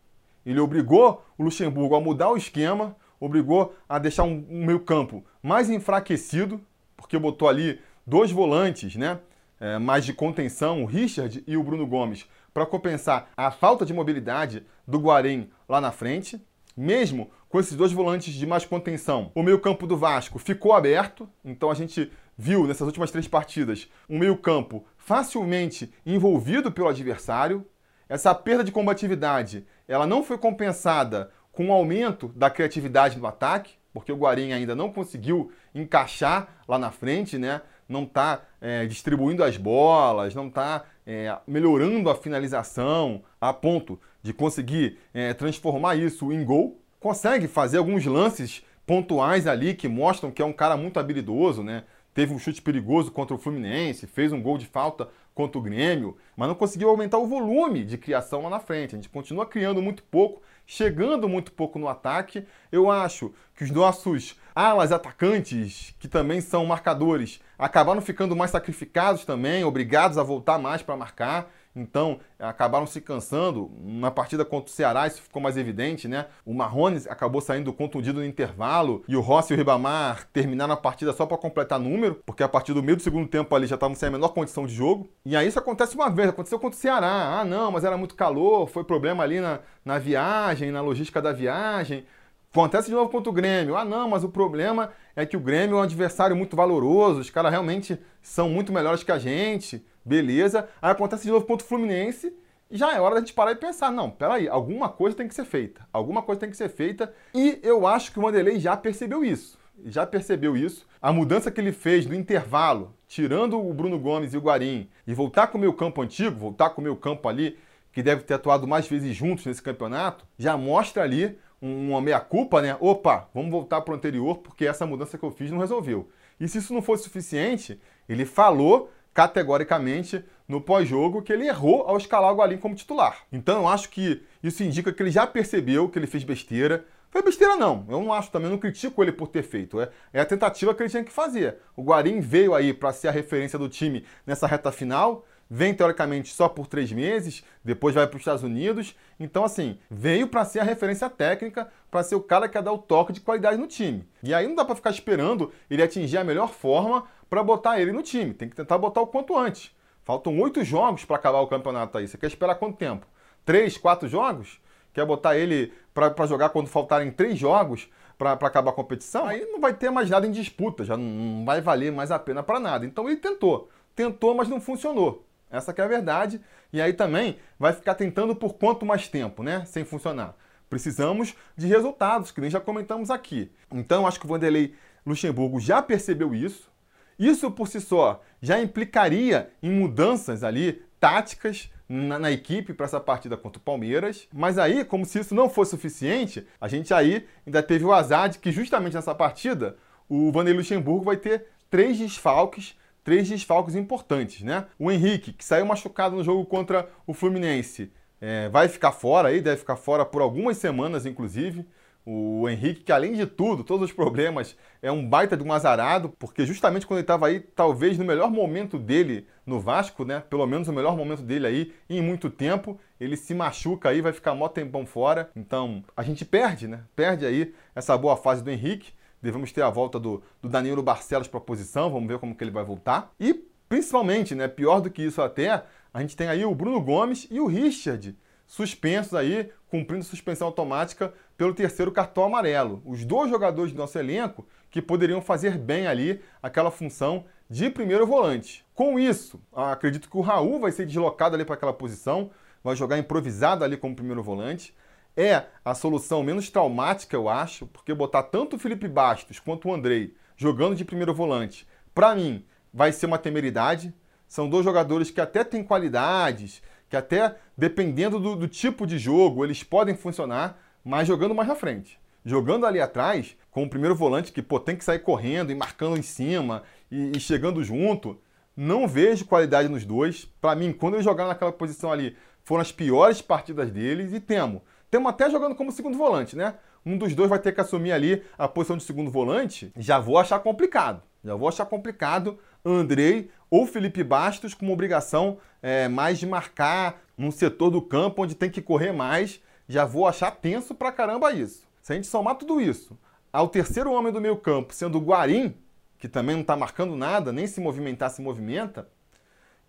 Ele 0.46 0.60
obrigou 0.60 1.24
o 1.38 1.44
Luxemburgo 1.44 1.96
a 1.96 2.00
mudar 2.00 2.30
o 2.30 2.38
esquema, 2.38 2.96
obrigou 3.20 3.76
a 3.88 4.00
deixar 4.00 4.24
um, 4.24 4.46
um 4.50 4.66
meio-campo 4.66 5.24
mais 5.42 5.70
enfraquecido, 5.70 6.62
porque 6.96 7.18
botou 7.18 7.50
ali 7.50 7.82
dois 8.06 8.32
volantes, 8.32 8.96
né? 8.96 9.20
É, 9.60 9.78
mais 9.78 10.06
de 10.06 10.14
contenção, 10.14 10.84
o 10.84 10.86
Richard 10.86 11.44
e 11.46 11.58
o 11.58 11.64
Bruno 11.64 11.86
Gomes, 11.86 12.26
para 12.54 12.66
compensar 12.66 13.30
a 13.36 13.52
falta 13.52 13.86
de 13.86 13.94
mobilidade 13.94 14.66
do 14.88 15.00
Guarém 15.00 15.50
lá 15.68 15.82
na 15.82 15.92
frente. 15.92 16.42
Mesmo 16.78 17.30
com 17.50 17.60
esses 17.60 17.76
dois 17.76 17.92
volantes 17.92 18.34
de 18.34 18.48
mais 18.48 18.64
contenção, 18.64 19.32
o 19.36 19.44
meio-campo 19.44 19.86
do 19.86 19.98
Vasco 19.98 20.40
ficou 20.40 20.72
aberto, 20.72 21.28
então 21.44 21.70
a 21.70 21.74
gente 21.74 22.10
viu 22.38 22.66
nessas 22.66 22.88
últimas 22.88 23.12
três 23.12 23.28
partidas 23.28 23.90
um 24.08 24.18
meio-campo 24.18 24.86
facilmente 24.98 25.94
envolvido 26.06 26.72
pelo 26.72 26.88
adversário. 26.88 27.66
Essa 28.08 28.34
perda 28.34 28.64
de 28.64 28.72
combatividade, 28.72 29.68
ela 29.88 30.08
não 30.08 30.24
foi 30.24 30.38
compensada 30.38 31.32
com 31.52 31.68
o 31.68 31.74
aumento 31.74 32.30
da 32.30 32.50
criatividade 32.50 33.20
no 33.20 33.28
ataque, 33.28 33.74
porque 33.92 34.12
o 34.12 34.18
Guarim 34.18 34.54
ainda 34.54 34.74
não 34.74 34.94
conseguiu 34.94 35.52
encaixar 35.76 36.48
lá 36.68 36.80
na 36.80 36.92
frente, 36.92 37.38
né? 37.38 37.62
Não 37.90 38.04
está 38.04 38.44
é, 38.62 38.86
distribuindo 38.86 39.44
as 39.44 39.58
bolas, 39.58 40.36
não 40.36 40.48
está 40.48 40.86
é, 41.06 41.36
melhorando 41.48 42.10
a 42.10 42.16
finalização 42.16 43.24
a 43.42 43.52
ponto 43.52 44.00
de 44.22 44.32
conseguir 44.32 45.00
é, 45.14 45.34
transformar 45.34 45.96
isso 45.96 46.32
em 46.32 46.46
gol. 46.46 46.80
Consegue 47.00 47.48
fazer 47.48 47.80
alguns 47.80 48.06
lances 48.06 48.64
pontuais 48.86 49.48
ali 49.48 49.74
que 49.74 49.88
mostram 49.88 50.32
que 50.32 50.42
é 50.42 50.46
um 50.46 50.54
cara 50.54 50.78
muito 50.78 51.00
habilidoso, 51.00 51.64
né? 51.64 51.84
Teve 52.14 52.34
um 52.34 52.40
chute 52.40 52.62
perigoso 52.62 53.12
contra 53.12 53.36
o 53.36 53.40
Fluminense, 53.40 54.06
fez 54.08 54.32
um 54.32 54.42
gol 54.42 54.58
de 54.58 54.66
falta 54.66 55.08
contra 55.40 55.58
o 55.58 55.62
Grêmio, 55.62 56.18
mas 56.36 56.50
não 56.50 56.56
conseguiu 56.56 56.90
aumentar 56.90 57.18
o 57.18 57.26
volume 57.26 57.86
de 57.86 57.98
criação 57.98 58.42
lá 58.44 58.50
na 58.50 58.60
frente. 58.60 58.94
A 58.94 58.98
gente 58.98 59.08
continua 59.08 59.46
criando 59.46 59.82
muito 59.82 60.04
pouco, 60.04 60.42
chegando 60.68 61.30
muito 61.30 61.54
pouco 61.54 61.80
no 61.80 61.88
ataque. 61.88 62.46
Eu 62.70 62.92
acho 62.92 63.34
que 63.56 63.64
os 63.64 63.72
nossos 63.72 64.36
alas 64.54 64.92
atacantes, 64.92 65.96
que 65.98 66.10
também 66.10 66.42
são 66.42 66.66
marcadores, 66.66 67.40
acabaram 67.58 68.02
ficando 68.02 68.36
mais 68.36 68.52
sacrificados 68.52 69.24
também, 69.24 69.64
obrigados 69.64 70.18
a 70.18 70.24
voltar 70.24 70.60
mais 70.60 70.82
para 70.82 70.98
marcar. 70.98 71.50
Então, 71.76 72.20
acabaram 72.38 72.86
se 72.86 73.00
cansando. 73.00 73.72
Na 73.80 74.12
partida 74.12 74.44
contra 74.44 74.72
o 74.72 74.74
Ceará, 74.74 75.08
isso 75.08 75.22
ficou 75.22 75.42
mais 75.42 75.58
evidente, 75.58 76.08
né? 76.08 76.26
O 76.46 76.54
Marrones 76.54 77.08
acabou 77.08 77.42
saindo 77.42 77.72
contundido 77.72 78.20
no 78.20 78.26
intervalo 78.26 79.04
e 79.08 79.16
o 79.16 79.22
Rossi 79.22 79.54
e 79.54 79.56
o 79.56 79.58
Ribamar 79.58 80.28
terminaram 80.34 80.74
a 80.74 80.78
partida 80.78 81.14
só 81.14 81.26
para 81.26 81.38
completar 81.38 81.80
número, 81.80 82.16
porque 82.26 82.44
a 82.44 82.50
partir 82.50 82.74
do 82.74 82.84
meio 82.84 82.98
do 82.98 83.04
segundo 83.04 83.28
tempo 83.28 83.56
ali 83.56 83.68
já 83.68 83.76
estavam 83.76 83.96
sem 83.96 84.10
a 84.10 84.12
menor 84.12 84.30
condição 84.30 84.66
de 84.66 84.74
jogo. 84.74 85.10
E 85.26 85.36
aí 85.36 85.48
isso 85.48 85.60
acontece 85.60 85.96
uma 85.96 86.10
vez, 86.10 86.30
aconteceu 86.30 86.60
contra 86.60 86.78
o 86.78 86.82
Ceará. 86.82 87.40
Ah, 87.40 87.46
não, 87.46 87.72
mas 87.72 87.84
era 87.84 87.98
muito 87.98 88.16
calor, 88.16 88.68
foi 88.68 88.84
problema 88.84 89.24
ali 89.24 89.40
na, 89.40 89.60
na 89.86 90.00
viagem, 90.00 90.72
na 90.72 90.82
logística 90.82 91.22
da 91.22 91.32
viagem 91.32 92.06
Acontece 92.52 92.88
de 92.88 92.96
novo 92.96 93.12
contra 93.12 93.30
o 93.30 93.34
Grêmio. 93.34 93.78
Ah, 93.78 93.86
não, 93.86 94.10
mas 94.10 94.24
o 94.24 94.30
problema 94.30 94.92
é 95.16 95.24
que 95.24 95.38
o 95.38 95.40
Grêmio 95.40 95.76
é 95.76 95.80
um 95.80 95.84
adversário 95.84 96.36
muito 96.36 96.56
valoroso, 96.56 97.20
os 97.20 97.30
caras 97.30 97.52
realmente 97.52 98.00
são 98.24 98.50
muito 98.50 98.74
melhores 98.74 99.04
que 99.04 99.12
a 99.12 99.20
gente, 99.20 99.86
beleza. 100.10 100.68
Aí 100.82 100.92
acontece 100.92 101.24
de 101.24 101.32
novo 101.32 101.46
contra 101.46 101.66
o 101.66 101.68
Fluminense 101.70 102.34
já 102.72 102.94
é 102.94 103.00
hora 103.00 103.16
da 103.16 103.22
gente 103.22 103.34
parar 103.34 103.52
e 103.52 103.56
pensar, 103.56 103.92
não, 103.92 104.12
peraí, 104.12 104.48
alguma 104.48 104.90
coisa 104.90 105.18
tem 105.18 105.28
que 105.28 105.34
ser 105.34 105.46
feita, 105.46 105.88
alguma 105.92 106.22
coisa 106.22 106.42
tem 106.42 106.52
que 106.52 106.58
ser 106.58 106.70
feita 106.70 107.12
e 107.34 107.60
eu 107.64 107.88
acho 107.88 108.12
que 108.12 108.20
o 108.20 108.22
Vanderlei 108.22 108.60
já 108.60 108.78
percebeu 108.78 109.26
isso, 109.26 109.58
já 109.86 110.06
percebeu 110.06 110.56
isso. 110.56 110.88
A 111.02 111.12
mudança 111.12 111.50
que 111.50 111.60
ele 111.60 111.72
fez 111.72 112.06
no 112.06 112.14
intervalo, 112.14 112.94
tirando 113.08 113.60
o 113.60 113.74
Bruno 113.74 113.98
Gomes 113.98 114.34
e 114.34 114.38
o 114.38 114.42
Guarim 114.42 114.88
e 115.08 115.14
voltar 115.14 115.48
com 115.48 115.58
o 115.58 115.62
meu 115.62 115.74
campo 115.74 116.02
antigo, 116.02 116.38
voltar 116.38 116.70
com 116.70 116.82
o 116.82 116.84
meu 116.84 116.96
campo 116.96 117.28
ali, 117.28 117.58
que 117.92 118.04
deve 118.04 118.22
ter 118.22 118.36
atuado 118.36 118.68
mais 118.68 118.88
vezes 118.88 119.16
juntos 119.16 119.48
nesse 119.48 119.64
campeonato, 119.64 120.26
já 120.38 120.56
mostra 120.56 121.02
ali 121.02 121.40
uma 121.60 122.00
meia-culpa, 122.00 122.62
né? 122.62 122.78
Opa, 122.80 123.30
vamos 123.34 123.50
voltar 123.50 123.82
para 123.82 123.94
o 123.94 123.96
anterior 123.96 124.38
porque 124.38 124.66
essa 124.66 124.86
mudança 124.86 125.18
que 125.18 125.26
eu 125.26 125.32
fiz 125.32 125.50
não 125.50 125.58
resolveu. 125.58 126.08
E 126.40 126.48
se 126.48 126.60
isso 126.60 126.74
não 126.74 126.82
fosse 126.82 127.04
suficiente, 127.04 127.82
ele 128.08 128.26
falou 128.26 128.90
categoricamente 129.14 130.24
no 130.48 130.62
pós-jogo 130.62 131.22
que 131.22 131.32
ele 131.32 131.48
errou 131.48 131.84
ao 131.88 131.98
escalar 131.98 132.32
o 132.32 132.36
Guarim 132.36 132.58
como 132.58 132.76
titular. 132.76 133.20
Então 133.32 133.62
eu 133.62 133.68
acho 133.68 133.90
que 133.90 134.24
isso 134.42 134.64
indica 134.64 134.92
que 134.92 135.02
ele 135.04 135.12
já 135.12 135.28
percebeu 135.28 135.90
que 135.90 136.00
ele 136.00 136.08
fez 136.08 136.24
besteira. 136.24 136.86
Foi 137.12 137.24
besteira 137.24 137.56
não, 137.56 137.86
eu 137.90 138.02
não 138.02 138.14
acho 138.14 138.32
também, 138.32 138.50
não 138.50 138.58
critico 138.58 139.04
ele 139.04 139.12
por 139.12 139.28
ter 139.28 139.44
feito. 139.44 139.82
É, 139.82 139.90
é 140.14 140.22
a 140.22 140.26
tentativa 140.26 140.74
que 140.74 140.84
ele 140.84 140.90
tinha 140.90 141.04
que 141.04 141.12
fazer. 141.12 141.58
O 141.76 141.84
Guarim 141.84 142.20
veio 142.20 142.54
aí 142.54 142.74
para 142.74 142.94
ser 142.94 143.08
a 143.08 143.12
referência 143.12 143.58
do 143.58 143.68
time 143.68 144.06
nessa 144.26 144.46
reta 144.46 144.72
final, 144.72 145.26
vem 145.50 145.74
teoricamente 145.74 146.34
só 146.34 146.48
por 146.48 146.68
três 146.68 146.92
meses, 146.92 147.44
depois 147.64 147.96
vai 147.96 148.06
para 148.06 148.18
os 148.18 148.22
Estados 148.22 148.44
Unidos. 148.44 148.96
Então, 149.20 149.44
assim, 149.44 149.80
veio 149.90 150.28
para 150.28 150.46
ser 150.46 150.60
a 150.60 150.64
referência 150.64 151.10
técnica, 151.10 151.70
para 151.90 152.04
ser 152.04 152.16
o 152.16 152.22
cara 152.22 152.48
que 152.48 152.58
ia 152.58 152.62
dar 152.62 152.72
o 152.72 152.78
toque 152.78 153.12
de 153.12 153.22
qualidade 153.22 153.58
no 153.58 153.68
time. 153.68 154.08
E 154.22 154.34
aí 154.34 154.48
não 154.48 154.56
dá 154.56 154.64
para 154.64 154.76
ficar 154.76 154.92
esperando 154.92 155.52
ele 155.70 155.82
atingir 155.82 156.18
a 156.18 156.24
melhor 156.24 156.50
forma 156.50 157.06
para 157.30 157.44
botar 157.44 157.80
ele 157.80 157.92
no 157.92 158.04
time. 158.04 158.34
Tem 158.34 158.48
que 158.48 158.56
tentar 158.56 158.78
botar 158.78 159.02
o 159.02 159.08
quanto 159.08 159.38
antes. 159.38 159.72
Faltam 160.04 160.40
oito 160.40 160.64
jogos 160.64 161.06
para 161.06 161.16
acabar 161.16 161.40
o 161.40 161.48
campeonato 161.48 161.98
aí. 161.98 162.08
Você 162.08 162.18
quer 162.18 162.28
esperar 162.28 162.56
quanto 162.56 162.78
tempo? 162.78 163.06
Três, 163.46 163.78
quatro 163.78 164.08
jogos? 164.08 164.60
Quer 164.94 165.06
botar 165.06 165.38
ele 165.38 165.72
para 165.94 166.26
jogar 166.26 166.50
quando 166.50 166.68
faltarem 166.68 167.12
três 167.12 167.38
jogos 167.38 167.90
para 168.18 168.34
acabar 168.34 168.72
a 168.72 168.74
competição? 168.74 169.28
Aí 169.28 169.46
não 169.46 169.60
vai 169.60 169.74
ter 169.74 169.90
mais 169.90 170.10
nada 170.10 170.26
em 170.26 170.32
disputa, 170.32 170.84
já 170.84 170.98
não 170.98 171.46
vai 171.46 171.62
valer 171.62 171.92
mais 171.92 172.12
a 172.12 172.20
pena 172.20 172.42
para 172.42 172.60
nada. 172.60 172.86
Então 172.86 173.08
ele 173.08 173.18
tentou. 173.18 173.70
Tentou, 173.96 174.34
mas 174.34 174.48
não 174.48 174.60
funcionou. 174.60 175.29
Essa 175.50 175.74
é 175.76 175.82
a 175.82 175.88
verdade. 175.88 176.42
E 176.72 176.82
aí 176.82 176.94
também 176.94 177.38
vai 177.58 177.74
ficar 177.74 177.96
tentando 177.96 178.36
por 178.36 178.54
quanto 178.54 178.86
mais 178.86 179.08
tempo, 179.08 179.44
né? 179.44 179.66
Sem 179.66 179.84
funcionar. 179.84 180.36
Precisamos 180.70 181.34
de 181.58 181.66
resultados, 181.66 182.32
que 182.32 182.40
nem 182.40 182.50
já 182.50 182.60
comentamos 182.60 183.10
aqui. 183.10 183.52
Então, 183.72 184.06
acho 184.06 184.20
que 184.20 184.26
o 184.26 184.30
Vanderlei 184.30 184.76
Luxemburgo 185.06 185.60
já 185.60 185.82
percebeu 185.82 186.36
isso. 186.36 186.70
Isso 187.18 187.50
por 187.52 187.68
si 187.68 187.82
só 187.82 188.22
já 188.42 188.62
implicaria 188.62 189.50
em 189.62 189.72
mudanças 189.72 190.44
ali 190.44 190.84
táticas 191.00 191.72
na, 191.88 192.20
na 192.20 192.32
equipe 192.32 192.74
para 192.74 192.86
essa 192.86 193.00
partida 193.00 193.36
contra 193.36 193.60
o 193.60 193.64
Palmeiras. 193.64 194.28
Mas 194.32 194.58
aí, 194.58 194.86
como 194.86 195.06
se 195.06 195.20
isso 195.20 195.34
não 195.34 195.50
fosse 195.50 195.72
suficiente, 195.72 196.46
a 196.62 196.68
gente 196.68 196.94
aí 196.94 197.28
ainda 197.46 197.64
teve 197.64 197.84
o 197.84 197.92
azar 197.92 198.30
de 198.30 198.38
que 198.38 198.52
justamente 198.52 198.94
nessa 198.94 199.16
partida 199.16 199.76
o 200.08 200.32
Vanderlei 200.32 200.60
Luxemburgo 200.60 201.06
vai 201.06 201.18
ter 201.18 201.48
três 201.70 201.98
desfalques 201.98 202.76
três 203.04 203.28
desfalques 203.28 203.76
importantes, 203.76 204.42
né? 204.42 204.66
O 204.78 204.92
Henrique, 204.92 205.34
que 205.34 205.44
saiu 205.44 205.66
machucado 205.66 206.16
no 206.16 206.24
jogo 206.24 206.46
contra 206.46 206.90
o 207.06 207.14
Fluminense, 207.14 207.92
é, 208.22 208.50
vai 208.50 208.68
ficar 208.68 208.92
fora 208.92 209.30
aí, 209.30 209.42
deve 209.42 209.58
ficar 209.58 209.76
fora 209.76 210.06
por 210.06 210.22
algumas 210.22 210.58
semanas, 210.58 211.06
inclusive. 211.06 211.66
O 212.06 212.50
Henrique, 212.50 212.82
que 212.82 212.92
além 212.92 213.14
de 213.14 213.26
tudo, 213.26 213.64
todos 213.64 213.90
os 213.90 213.96
problemas, 213.96 214.58
é 214.82 214.92
um 214.92 215.08
baita 215.08 215.38
de 215.38 215.44
um 215.44 215.54
azarado, 215.54 216.10
porque 216.18 216.46
justamente 216.46 216.88
quando 216.88 216.98
ele 216.98 217.04
estava 217.04 217.28
aí, 217.28 217.40
talvez 217.40 217.98
no 217.98 218.06
melhor 218.06 218.32
momento 218.32 218.80
dele 218.80 219.28
no 219.46 219.60
Vasco, 219.60 220.04
né? 220.04 220.24
Pelo 220.28 220.48
menos 220.48 220.68
o 220.68 220.74
melhor 220.74 220.98
momento 220.98 221.22
dele 221.22 221.46
aí 221.46 221.74
em 221.90 222.02
muito 222.02 222.30
tempo, 222.30 222.80
ele 223.00 223.16
se 223.16 223.36
machuca 223.36 223.90
aí, 223.90 224.02
vai 224.02 224.12
ficar 224.12 224.34
mó 224.34 224.48
tempão 224.48 224.86
fora. 224.86 225.30
Então, 225.36 225.84
a 225.96 226.02
gente 226.02 226.26
perde, 226.26 226.68
né? 226.68 226.82
Perde 226.96 227.26
aí 227.26 227.54
essa 227.76 227.98
boa 227.98 228.18
fase 228.18 228.44
do 228.44 228.50
Henrique. 228.50 228.92
Devemos 229.22 229.52
ter 229.52 229.62
a 229.62 229.70
volta 229.70 230.00
do, 230.00 230.22
do 230.42 230.50
Danilo 230.50 230.82
Barcelos 230.82 231.28
para 231.28 231.40
a 231.40 231.44
posição, 231.44 231.90
vamos 231.90 232.08
ver 232.08 232.20
como 232.20 232.36
que 232.36 232.44
ele 232.44 232.52
vai 232.52 232.64
voltar. 232.64 233.14
E, 233.20 233.34
principalmente, 233.68 234.34
né, 234.34 234.48
pior 234.48 234.80
do 234.80 234.90
que 234.90 235.04
isso 235.04 235.22
até, 235.22 235.64
a 235.94 236.02
gente 236.02 236.16
tem 236.16 236.28
aí 236.28 236.46
o 236.46 236.56
Bruno 236.56 236.82
Gomes 236.82 237.28
e 237.30 237.40
o 237.40 237.48
Richard, 237.48 238.16
suspensos 238.46 239.14
aí, 239.14 239.52
cumprindo 239.70 240.04
suspensão 240.04 240.48
automática 240.48 241.14
pelo 241.38 241.54
terceiro 241.54 241.92
cartão 241.92 242.24
amarelo. 242.24 242.82
Os 242.86 243.06
dois 243.06 243.30
jogadores 243.30 243.72
do 243.72 243.78
nosso 243.78 243.98
elenco 243.98 244.46
que 244.70 244.82
poderiam 244.82 245.22
fazer 245.22 245.58
bem 245.58 245.88
ali 245.88 246.22
aquela 246.42 246.72
função 246.72 247.26
de 247.50 247.70
primeiro 247.70 248.06
volante. 248.06 248.66
Com 248.74 249.00
isso, 249.00 249.42
acredito 249.54 250.10
que 250.10 250.18
o 250.18 250.22
Raul 250.22 250.60
vai 250.60 250.72
ser 250.72 250.86
deslocado 250.86 251.36
ali 251.36 251.44
para 251.44 251.56
aquela 251.56 251.74
posição, 251.74 252.30
vai 252.64 252.76
jogar 252.76 252.98
improvisado 252.98 253.64
ali 253.64 253.78
como 253.78 253.96
primeiro 253.96 254.22
volante. 254.22 254.74
É 255.22 255.48
a 255.66 255.76
solução 255.76 256.24
menos 256.24 256.50
traumática, 256.50 257.14
eu 257.14 257.28
acho, 257.28 257.68
porque 257.68 257.94
botar 257.94 258.24
tanto 258.24 258.56
o 258.56 258.60
Felipe 258.60 258.88
Bastos 258.88 259.38
quanto 259.38 259.68
o 259.68 259.74
Andrei 259.74 260.16
jogando 260.38 260.78
de 260.78 260.86
primeiro 260.86 261.14
volante, 261.14 261.68
para 261.94 262.16
mim, 262.16 262.46
vai 262.74 262.94
ser 262.94 263.06
uma 263.06 263.18
temeridade. 263.18 263.94
São 264.30 264.50
dois 264.50 264.64
jogadores 264.64 265.12
que 265.12 265.20
até 265.20 265.44
têm 265.44 265.62
qualidades, 265.62 266.64
que 266.88 266.96
até, 266.96 267.36
dependendo 267.58 268.18
do, 268.18 268.34
do 268.34 268.48
tipo 268.48 268.88
de 268.88 268.98
jogo, 268.98 269.44
eles 269.44 269.62
podem 269.62 269.94
funcionar, 269.94 270.58
mas 270.86 271.06
jogando 271.06 271.36
mais 271.36 271.50
na 271.50 271.56
frente. 271.56 272.00
Jogando 272.24 272.66
ali 272.66 272.80
atrás, 272.80 273.36
com 273.52 273.64
o 273.64 273.70
primeiro 273.70 273.98
volante 273.98 274.32
que 274.32 274.42
pô, 274.42 274.58
tem 274.58 274.78
que 274.78 274.86
sair 274.86 275.00
correndo 275.00 275.52
e 275.52 275.56
marcando 275.56 275.98
em 275.98 276.02
cima 276.02 276.64
e, 276.90 277.18
e 277.18 277.20
chegando 277.20 277.62
junto, 277.62 278.18
não 278.56 278.88
vejo 278.88 279.26
qualidade 279.26 279.68
nos 279.68 279.84
dois. 279.84 280.24
Para 280.40 280.56
mim, 280.56 280.72
quando 280.72 280.94
eles 280.94 281.04
jogaram 281.04 281.28
naquela 281.28 281.52
posição 281.52 281.92
ali, 281.92 282.16
foram 282.42 282.62
as 282.62 282.72
piores 282.72 283.22
partidas 283.22 283.70
deles 283.70 284.14
e 284.14 284.20
temo. 284.22 284.62
Temo 284.90 285.08
até 285.08 285.30
jogando 285.30 285.56
como 285.56 285.72
segundo 285.72 285.98
volante, 285.98 286.36
né? 286.36 286.56
Um 286.86 286.98
dos 286.98 287.14
dois 287.14 287.30
vai 287.30 287.40
ter 287.40 287.52
que 287.52 287.62
assumir 287.62 287.92
ali 287.92 288.24
a 288.38 288.48
posição 288.48 288.78
de 288.78 288.84
segundo 288.84 289.12
volante. 289.12 289.72
Já 289.78 290.00
vou 290.00 290.18
achar 290.18 290.40
complicado. 290.40 291.04
Já 291.24 291.36
vou 291.36 291.50
achar 291.50 291.66
complicado 291.66 292.40
Andrei 292.64 293.30
ou 293.50 293.66
Felipe 293.66 294.04
Bastos 294.04 294.54
com 294.54 294.66
uma 294.66 294.74
obrigação 294.74 295.38
é, 295.62 295.88
mais 295.88 296.18
de 296.18 296.26
marcar 296.26 297.02
num 297.18 297.32
setor 297.32 297.70
do 297.70 297.82
campo 297.82 298.24
onde 298.24 298.36
tem 298.36 298.50
que 298.50 298.62
correr 298.62 298.94
mais, 298.94 299.42
já 299.68 299.86
vou 299.86 300.08
achar 300.08 300.32
tenso 300.32 300.74
pra 300.74 300.92
caramba 300.92 301.34
isso. 301.34 301.68
Se 301.82 301.92
a 301.92 301.96
gente 301.96 302.08
somar 302.08 302.36
tudo 302.36 302.62
isso 302.62 302.98
ao 303.32 303.48
terceiro 303.48 303.92
homem 303.92 304.12
do 304.12 304.22
meio 304.22 304.38
campo 304.38 304.74
sendo 304.74 304.98
o 304.98 305.02
Guarim, 305.02 305.56
que 305.98 306.08
também 306.08 306.36
não 306.36 306.42
está 306.42 306.56
marcando 306.56 306.96
nada, 306.96 307.32
nem 307.32 307.46
se 307.46 307.60
movimentar 307.60 308.10
se 308.10 308.22
movimenta, 308.22 308.88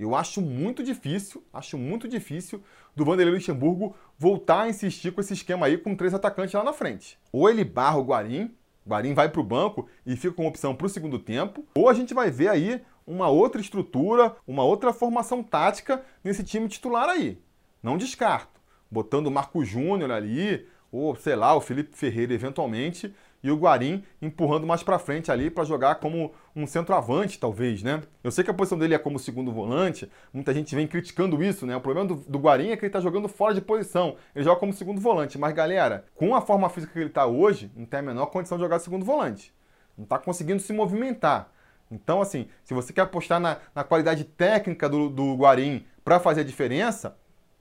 eu 0.03 0.15
acho 0.15 0.41
muito 0.41 0.83
difícil, 0.83 1.45
acho 1.53 1.77
muito 1.77 2.09
difícil 2.09 2.63
do 2.97 3.05
Vanderlei 3.05 3.35
Luxemburgo 3.35 3.95
voltar 4.19 4.63
a 4.63 4.69
insistir 4.69 5.13
com 5.13 5.21
esse 5.21 5.35
esquema 5.35 5.67
aí 5.67 5.77
com 5.77 5.95
três 5.95 6.15
atacantes 6.15 6.55
lá 6.55 6.65
na 6.65 6.73
frente. 6.73 7.19
Ou 7.33 7.49
ele 7.49 7.65
barra 7.65 7.99
o 7.99 8.05
Guarim, 8.05 8.55
Guarim 8.87 9.15
vai 9.15 9.29
para 9.29 9.41
o 9.41 9.45
banco 9.45 9.87
e 10.07 10.17
fica 10.17 10.35
com 10.35 10.47
opção 10.47 10.75
para 10.75 10.87
o 10.87 10.91
segundo 10.91 11.19
tempo, 11.19 11.65
ou 11.75 11.89
a 11.89 11.95
gente 11.95 12.15
vai 12.15 12.31
ver 12.31 12.49
aí 12.49 12.83
uma 13.07 13.29
outra 13.29 13.61
estrutura, 13.61 14.37
uma 14.47 14.65
outra 14.65 14.93
formação 14.93 15.43
tática 15.43 16.03
nesse 16.25 16.43
time 16.43 16.69
titular 16.69 17.09
aí. 17.09 17.39
Não 17.83 17.97
descarto. 17.97 18.61
Botando 18.91 19.27
o 19.27 19.31
Marco 19.31 19.65
Júnior 19.65 20.11
ali, 20.11 20.67
ou 20.91 21.15
sei 21.15 21.37
lá, 21.37 21.55
o 21.55 21.61
Felipe 21.61 21.97
Ferreira 21.97 22.33
eventualmente, 22.33 23.15
e 23.43 23.51
o 23.51 23.57
Guarim 23.57 24.05
empurrando 24.21 24.67
mais 24.67 24.83
para 24.83 24.99
frente 24.99 25.31
ali 25.31 25.51
para 25.51 25.65
jogar 25.65 25.97
como 25.97 26.33
um 26.55 26.67
centroavante, 26.67 27.39
talvez, 27.39 27.83
né? 27.83 28.03
Eu 28.23 28.31
sei 28.31 28.45
que 28.45 28.51
a 28.51 28.55
posição 28.55 28.79
dele 28.79 28.95
é 28.95 28.99
como 28.99 29.19
segundo 29.19 29.51
volante, 29.51 30.11
muita 30.33 30.53
gente 30.53 30.75
vem 30.75 30.87
criticando 30.87 31.43
isso, 31.43 31.67
né? 31.67 31.77
O 31.77 31.81
problema 31.81 32.09
do, 32.09 32.17
do 32.17 32.39
Guarim 32.39 32.71
é 32.71 32.77
que 32.77 32.85
ele 32.85 32.93
tá 32.93 33.01
jogando 33.01 33.29
fora 33.29 33.55
de 33.55 33.61
posição, 33.61 34.17
ele 34.35 34.45
joga 34.45 34.61
como 34.61 34.73
segundo 34.73 35.01
volante, 35.01 35.39
mas 35.39 35.55
galera, 35.55 36.05
com 36.15 36.35
a 36.35 36.41
forma 36.41 36.69
física 36.69 36.93
que 36.93 36.99
ele 36.99 37.11
tá 37.11 37.27
hoje, 37.27 37.71
não 37.75 37.87
tem 37.87 38.01
a 38.01 38.03
menor 38.03 38.27
condição 38.27 38.59
de 38.59 38.65
jogar 38.65 38.79
segundo 38.79 39.05
volante. 39.05 39.55
Não 39.97 40.05
tá 40.05 40.19
conseguindo 40.19 40.61
se 40.61 40.73
movimentar. 40.73 41.51
Então, 41.91 42.21
assim, 42.21 42.49
se 42.65 42.73
você 42.73 42.93
quer 42.93 43.03
apostar 43.03 43.41
na, 43.41 43.59
na 43.75 43.83
qualidade 43.83 44.25
técnica 44.25 44.89
do, 44.89 45.11
do 45.11 45.35
Guarim 45.35 45.85
para 46.05 46.21
fazer 46.21 46.43
a 46.43 46.45
diferença, 46.45 47.17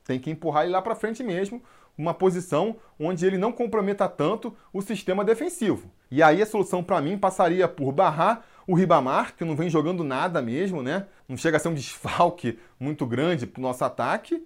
tem 0.05 0.19
que 0.19 0.29
empurrar 0.29 0.63
ele 0.63 0.71
lá 0.71 0.81
para 0.81 0.95
frente 0.95 1.23
mesmo, 1.23 1.61
uma 1.99 2.13
posição 2.13 2.77
onde 2.97 3.25
ele 3.25 3.37
não 3.37 3.51
comprometa 3.51 4.07
tanto 4.07 4.55
o 4.71 4.81
sistema 4.81 5.23
defensivo. 5.25 5.91
E 6.09 6.23
aí 6.23 6.41
a 6.41 6.45
solução 6.45 6.81
para 6.81 7.01
mim 7.01 7.17
passaria 7.17 7.67
por 7.67 7.91
barrar 7.91 8.45
o 8.65 8.73
Ribamar, 8.73 9.35
que 9.35 9.43
não 9.43 9.55
vem 9.55 9.69
jogando 9.69 10.03
nada 10.03 10.41
mesmo, 10.41 10.81
né? 10.81 11.07
Não 11.27 11.35
chega 11.35 11.57
a 11.57 11.59
ser 11.59 11.67
um 11.67 11.73
desfalque 11.73 12.57
muito 12.79 13.05
grande 13.05 13.45
para 13.45 13.59
o 13.59 13.61
nosso 13.61 13.83
ataque. 13.83 14.41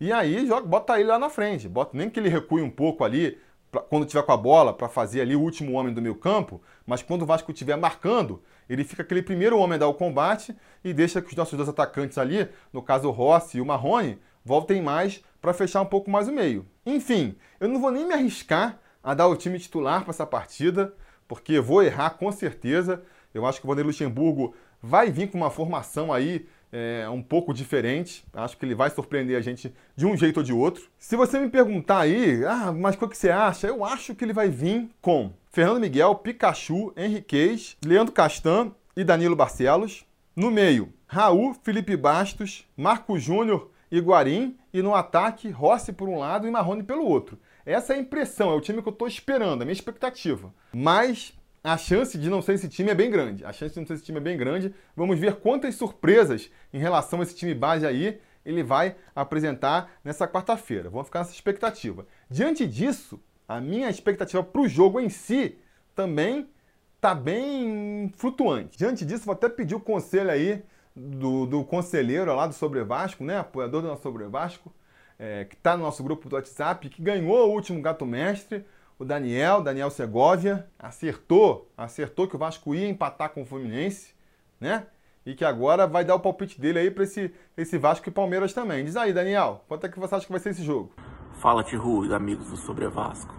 E 0.00 0.10
aí 0.12 0.46
joga, 0.46 0.66
bota 0.66 0.98
ele 0.98 1.10
lá 1.10 1.18
na 1.18 1.28
frente. 1.28 1.68
Bota 1.68 1.96
nem 1.96 2.08
que 2.08 2.18
ele 2.18 2.30
recue 2.30 2.62
um 2.62 2.70
pouco 2.70 3.04
ali 3.04 3.36
pra, 3.70 3.82
quando 3.82 4.06
tiver 4.06 4.22
com 4.22 4.32
a 4.32 4.36
bola 4.36 4.72
para 4.72 4.88
fazer 4.88 5.20
ali 5.20 5.36
o 5.36 5.40
último 5.40 5.72
homem 5.72 5.92
do 5.92 6.00
meio 6.00 6.14
campo, 6.14 6.62
mas 6.86 7.02
quando 7.02 7.22
o 7.22 7.26
Vasco 7.26 7.52
estiver 7.52 7.76
marcando, 7.76 8.42
ele 8.66 8.82
fica 8.82 9.02
aquele 9.02 9.22
primeiro 9.22 9.58
homem 9.58 9.74
a 9.74 9.80
dar 9.80 9.88
o 9.88 9.94
combate 9.94 10.56
e 10.82 10.94
deixa 10.94 11.20
que 11.20 11.28
os 11.28 11.36
nossos 11.36 11.54
dois 11.54 11.68
atacantes 11.68 12.16
ali, 12.16 12.48
no 12.72 12.80
caso 12.80 13.08
o 13.08 13.10
Rossi 13.10 13.58
e 13.58 13.60
o 13.60 13.66
Marrone, 13.66 14.18
voltem 14.44 14.80
mais 14.80 15.22
para 15.44 15.52
fechar 15.52 15.82
um 15.82 15.86
pouco 15.86 16.10
mais 16.10 16.26
o 16.26 16.32
meio. 16.32 16.64
Enfim, 16.86 17.36
eu 17.60 17.68
não 17.68 17.78
vou 17.78 17.90
nem 17.90 18.06
me 18.06 18.14
arriscar 18.14 18.80
a 19.02 19.12
dar 19.12 19.26
o 19.26 19.36
time 19.36 19.58
titular 19.58 20.00
para 20.00 20.08
essa 20.08 20.24
partida, 20.24 20.94
porque 21.28 21.60
vou 21.60 21.82
errar 21.82 22.10
com 22.16 22.32
certeza. 22.32 23.02
Eu 23.34 23.44
acho 23.44 23.60
que 23.60 23.66
o 23.66 23.68
Vanderlei 23.68 23.92
Luxemburgo 23.92 24.54
vai 24.82 25.10
vir 25.10 25.30
com 25.30 25.36
uma 25.36 25.50
formação 25.50 26.10
aí 26.10 26.48
é, 26.72 27.06
um 27.10 27.22
pouco 27.22 27.52
diferente. 27.52 28.24
Acho 28.32 28.56
que 28.56 28.64
ele 28.64 28.74
vai 28.74 28.88
surpreender 28.88 29.36
a 29.36 29.42
gente 29.42 29.70
de 29.94 30.06
um 30.06 30.16
jeito 30.16 30.38
ou 30.38 30.42
de 30.42 30.54
outro. 30.54 30.88
Se 30.98 31.14
você 31.14 31.38
me 31.38 31.50
perguntar 31.50 31.98
aí, 31.98 32.42
ah, 32.46 32.72
mas 32.72 32.96
o 32.96 33.06
que 33.06 33.14
você 33.14 33.28
acha? 33.28 33.66
Eu 33.66 33.84
acho 33.84 34.14
que 34.14 34.24
ele 34.24 34.32
vai 34.32 34.48
vir 34.48 34.88
com 35.02 35.30
Fernando 35.52 35.80
Miguel, 35.80 36.14
Pikachu, 36.14 36.90
Henriquez, 36.96 37.76
Leandro 37.84 38.14
Castan 38.14 38.72
e 38.96 39.04
Danilo 39.04 39.36
Barcelos. 39.36 40.06
No 40.34 40.50
meio, 40.50 40.90
Raul, 41.06 41.54
Felipe 41.62 41.98
Bastos, 41.98 42.66
Marco 42.74 43.18
Júnior 43.18 43.70
e 43.92 44.00
Guarim. 44.00 44.56
E 44.74 44.82
no 44.82 44.92
ataque, 44.92 45.50
Rossi 45.50 45.92
por 45.92 46.08
um 46.08 46.18
lado 46.18 46.48
e 46.48 46.50
Marrone 46.50 46.82
pelo 46.82 47.06
outro. 47.06 47.38
Essa 47.64 47.92
é 47.92 47.96
a 47.96 48.00
impressão, 48.00 48.50
é 48.50 48.54
o 48.54 48.60
time 48.60 48.82
que 48.82 48.88
eu 48.88 48.92
estou 48.92 49.06
esperando, 49.06 49.62
a 49.62 49.64
minha 49.64 49.72
expectativa. 49.72 50.52
Mas 50.72 51.32
a 51.62 51.78
chance 51.78 52.18
de 52.18 52.28
não 52.28 52.42
ser 52.42 52.54
esse 52.54 52.68
time 52.68 52.90
é 52.90 52.94
bem 52.94 53.08
grande. 53.08 53.44
A 53.44 53.52
chance 53.52 53.72
de 53.72 53.80
não 53.80 53.86
ser 53.86 53.94
esse 53.94 54.02
time 54.02 54.18
é 54.18 54.20
bem 54.20 54.36
grande. 54.36 54.74
Vamos 54.96 55.16
ver 55.16 55.36
quantas 55.36 55.76
surpresas 55.76 56.50
em 56.72 56.78
relação 56.78 57.20
a 57.20 57.22
esse 57.22 57.36
time 57.36 57.54
base 57.54 57.86
aí 57.86 58.20
ele 58.44 58.64
vai 58.64 58.96
apresentar 59.14 59.92
nessa 60.02 60.26
quarta-feira. 60.26 60.90
Vamos 60.90 61.06
ficar 61.06 61.20
nessa 61.20 61.32
expectativa. 61.32 62.04
Diante 62.28 62.66
disso, 62.66 63.22
a 63.46 63.60
minha 63.60 63.88
expectativa 63.88 64.42
para 64.42 64.60
o 64.60 64.68
jogo 64.68 64.98
em 64.98 65.08
si 65.08 65.56
também 65.94 66.48
está 66.96 67.14
bem 67.14 68.12
flutuante. 68.16 68.76
Diante 68.76 69.04
disso, 69.04 69.24
vou 69.24 69.34
até 69.34 69.48
pedir 69.48 69.76
o 69.76 69.80
conselho 69.80 70.30
aí 70.30 70.64
do, 70.94 71.46
do 71.46 71.64
conselheiro 71.64 72.34
lá 72.34 72.46
do 72.46 72.54
Sobre 72.54 72.82
Vasco, 72.84 73.24
né? 73.24 73.38
Apoiador 73.38 73.82
do 73.82 73.88
nosso 73.88 74.02
Sobre 74.02 74.24
Vasco, 74.26 74.72
é, 75.18 75.44
que 75.44 75.54
está 75.54 75.76
no 75.76 75.82
nosso 75.82 76.02
grupo 76.02 76.28
do 76.28 76.36
WhatsApp, 76.36 76.88
que 76.88 77.02
ganhou 77.02 77.48
o 77.48 77.52
último 77.52 77.80
Gato 77.80 78.06
Mestre, 78.06 78.64
o 78.98 79.04
Daniel, 79.04 79.60
Daniel 79.60 79.90
Segovia, 79.90 80.66
acertou, 80.78 81.70
acertou 81.76 82.28
que 82.28 82.36
o 82.36 82.38
Vasco 82.38 82.74
ia 82.74 82.88
empatar 82.88 83.30
com 83.30 83.42
o 83.42 83.46
Fluminense, 83.46 84.14
né? 84.60 84.86
E 85.26 85.34
que 85.34 85.44
agora 85.44 85.86
vai 85.86 86.04
dar 86.04 86.14
o 86.14 86.20
palpite 86.20 86.60
dele 86.60 86.78
aí 86.78 86.90
para 86.90 87.04
esse, 87.04 87.34
esse 87.56 87.78
Vasco 87.78 88.08
e 88.08 88.12
Palmeiras 88.12 88.52
também. 88.52 88.84
Diz 88.84 88.94
aí, 88.94 89.12
Daniel, 89.12 89.64
quanto 89.66 89.86
é 89.86 89.88
que 89.88 89.98
você 89.98 90.14
acha 90.14 90.26
que 90.26 90.32
vai 90.32 90.40
ser 90.40 90.50
esse 90.50 90.62
jogo? 90.62 90.92
Fala, 91.40 91.64
Tihu, 91.64 92.12
amigos 92.14 92.50
do 92.50 92.56
Sobre 92.56 92.86
Vasco. 92.88 93.34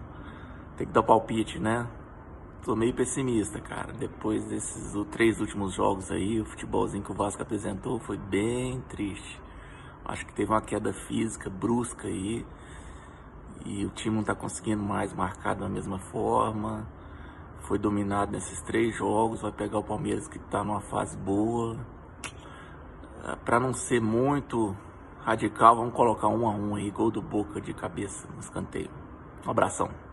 Tem 0.77 0.87
que 0.87 0.91
dar 0.91 1.01
o 1.01 1.03
palpite, 1.03 1.59
né? 1.59 1.87
Tô 2.65 2.75
meio 2.75 2.95
pessimista, 2.95 3.61
cara. 3.61 3.93
Depois 3.93 4.43
desses 4.45 4.91
três 5.11 5.39
últimos 5.39 5.75
jogos 5.75 6.09
aí, 6.09 6.41
o 6.41 6.45
futebolzinho 6.45 7.03
que 7.03 7.11
o 7.11 7.13
Vasco 7.13 7.39
apresentou 7.39 7.99
foi 7.99 8.17
bem 8.17 8.81
triste. 8.89 9.39
Acho 10.03 10.25
que 10.25 10.33
teve 10.33 10.51
uma 10.51 10.61
queda 10.61 10.91
física 10.91 11.47
brusca 11.47 12.07
aí. 12.07 12.43
E 13.63 13.85
o 13.85 13.91
time 13.91 14.15
não 14.15 14.23
tá 14.23 14.33
conseguindo 14.33 14.81
mais 14.81 15.13
marcar 15.13 15.53
da 15.53 15.69
mesma 15.69 15.99
forma. 15.99 16.87
Foi 17.67 17.77
dominado 17.77 18.31
nesses 18.31 18.59
três 18.63 18.95
jogos. 18.97 19.43
Vai 19.43 19.51
pegar 19.51 19.77
o 19.77 19.83
Palmeiras 19.83 20.27
que 20.27 20.39
tá 20.39 20.63
numa 20.63 20.81
fase 20.81 21.15
boa. 21.17 21.77
É, 23.25 23.35
Para 23.45 23.59
não 23.59 23.75
ser 23.75 24.01
muito 24.01 24.75
radical, 25.21 25.75
vamos 25.75 25.93
colocar 25.93 26.29
um 26.29 26.49
a 26.49 26.55
um 26.55 26.73
aí. 26.73 26.89
Gol 26.89 27.11
do 27.11 27.21
Boca 27.21 27.61
de 27.61 27.75
cabeça 27.75 28.27
no 28.33 28.39
escanteio. 28.39 28.89
Um 29.45 29.51
abração. 29.51 30.04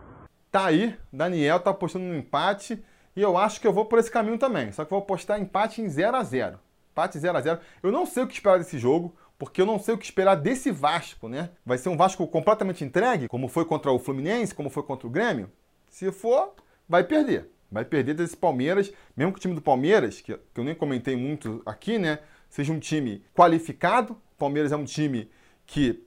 Tá 0.53 0.67
aí, 0.67 0.95
Daniel 1.11 1.59
tá 1.59 1.71
apostando 1.71 2.05
no 2.05 2.15
empate 2.15 2.79
e 3.15 3.21
eu 3.23 3.35
acho 3.35 3.59
que 3.59 3.65
eu 3.65 3.73
vou 3.73 3.85
por 3.85 3.97
esse 3.97 4.11
caminho 4.11 4.37
também. 4.37 4.71
Só 4.71 4.85
que 4.85 4.91
vou 4.91 4.99
apostar 4.99 5.41
empate 5.41 5.81
em 5.81 5.89
0 5.89 6.15
a 6.15 6.23
0 6.23 6.59
Empate 6.91 7.17
0 7.17 7.35
a 7.35 7.41
0 7.41 7.59
Eu 7.81 7.91
não 7.91 8.05
sei 8.05 8.21
o 8.21 8.27
que 8.27 8.35
esperar 8.35 8.59
desse 8.59 8.77
jogo, 8.77 9.15
porque 9.39 9.59
eu 9.59 9.65
não 9.65 9.79
sei 9.79 9.95
o 9.95 9.97
que 9.97 10.05
esperar 10.05 10.35
desse 10.35 10.69
Vasco, 10.69 11.27
né? 11.27 11.49
Vai 11.65 11.79
ser 11.79 11.89
um 11.89 11.97
Vasco 11.97 12.27
completamente 12.27 12.83
entregue, 12.83 13.27
como 13.27 13.47
foi 13.47 13.65
contra 13.65 13.91
o 13.91 13.97
Fluminense, 13.97 14.53
como 14.53 14.69
foi 14.69 14.83
contra 14.83 15.07
o 15.07 15.09
Grêmio? 15.09 15.49
Se 15.89 16.11
for, 16.11 16.53
vai 16.87 17.03
perder. 17.03 17.49
Vai 17.71 17.83
perder 17.83 18.13
desse 18.13 18.37
Palmeiras, 18.37 18.93
mesmo 19.17 19.33
que 19.33 19.39
o 19.39 19.41
time 19.41 19.55
do 19.55 19.61
Palmeiras, 19.61 20.21
que, 20.21 20.37
que 20.37 20.59
eu 20.59 20.63
nem 20.63 20.75
comentei 20.75 21.15
muito 21.15 21.63
aqui, 21.65 21.97
né? 21.97 22.19
Seja 22.47 22.71
um 22.71 22.79
time 22.79 23.25
qualificado. 23.33 24.13
O 24.13 24.37
Palmeiras 24.37 24.71
é 24.71 24.77
um 24.77 24.85
time 24.85 25.31
que 25.65 26.05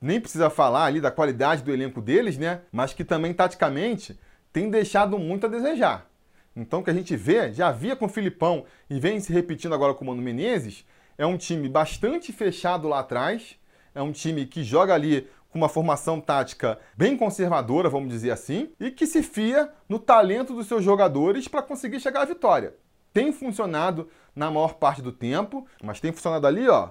nem 0.00 0.20
precisa 0.20 0.50
falar 0.50 0.84
ali 0.84 1.00
da 1.00 1.10
qualidade 1.10 1.62
do 1.62 1.72
elenco 1.72 2.00
deles, 2.00 2.36
né? 2.36 2.62
Mas 2.70 2.92
que 2.92 3.04
também, 3.04 3.32
taticamente, 3.32 4.18
tem 4.52 4.70
deixado 4.70 5.18
muito 5.18 5.46
a 5.46 5.48
desejar. 5.48 6.06
Então, 6.54 6.80
o 6.80 6.84
que 6.84 6.90
a 6.90 6.94
gente 6.94 7.16
vê, 7.16 7.52
já 7.52 7.70
via 7.70 7.96
com 7.96 8.06
o 8.06 8.08
Filipão 8.08 8.64
e 8.88 8.98
vem 8.98 9.20
se 9.20 9.32
repetindo 9.32 9.74
agora 9.74 9.94
com 9.94 10.04
o 10.04 10.08
Mano 10.08 10.22
Menezes, 10.22 10.86
é 11.18 11.26
um 11.26 11.36
time 11.36 11.68
bastante 11.68 12.32
fechado 12.32 12.88
lá 12.88 13.00
atrás, 13.00 13.56
é 13.94 14.02
um 14.02 14.12
time 14.12 14.46
que 14.46 14.62
joga 14.62 14.94
ali 14.94 15.28
com 15.50 15.58
uma 15.58 15.68
formação 15.68 16.20
tática 16.20 16.78
bem 16.96 17.16
conservadora, 17.16 17.88
vamos 17.88 18.10
dizer 18.10 18.30
assim, 18.30 18.70
e 18.78 18.90
que 18.90 19.06
se 19.06 19.22
fia 19.22 19.70
no 19.88 19.98
talento 19.98 20.54
dos 20.54 20.66
seus 20.66 20.84
jogadores 20.84 21.48
para 21.48 21.62
conseguir 21.62 22.00
chegar 22.00 22.22
à 22.22 22.26
vitória. 22.26 22.74
Tem 23.12 23.32
funcionado 23.32 24.08
na 24.34 24.50
maior 24.50 24.74
parte 24.74 25.00
do 25.00 25.12
tempo, 25.12 25.66
mas 25.82 26.00
tem 26.00 26.12
funcionado 26.12 26.46
ali, 26.46 26.68
ó, 26.68 26.90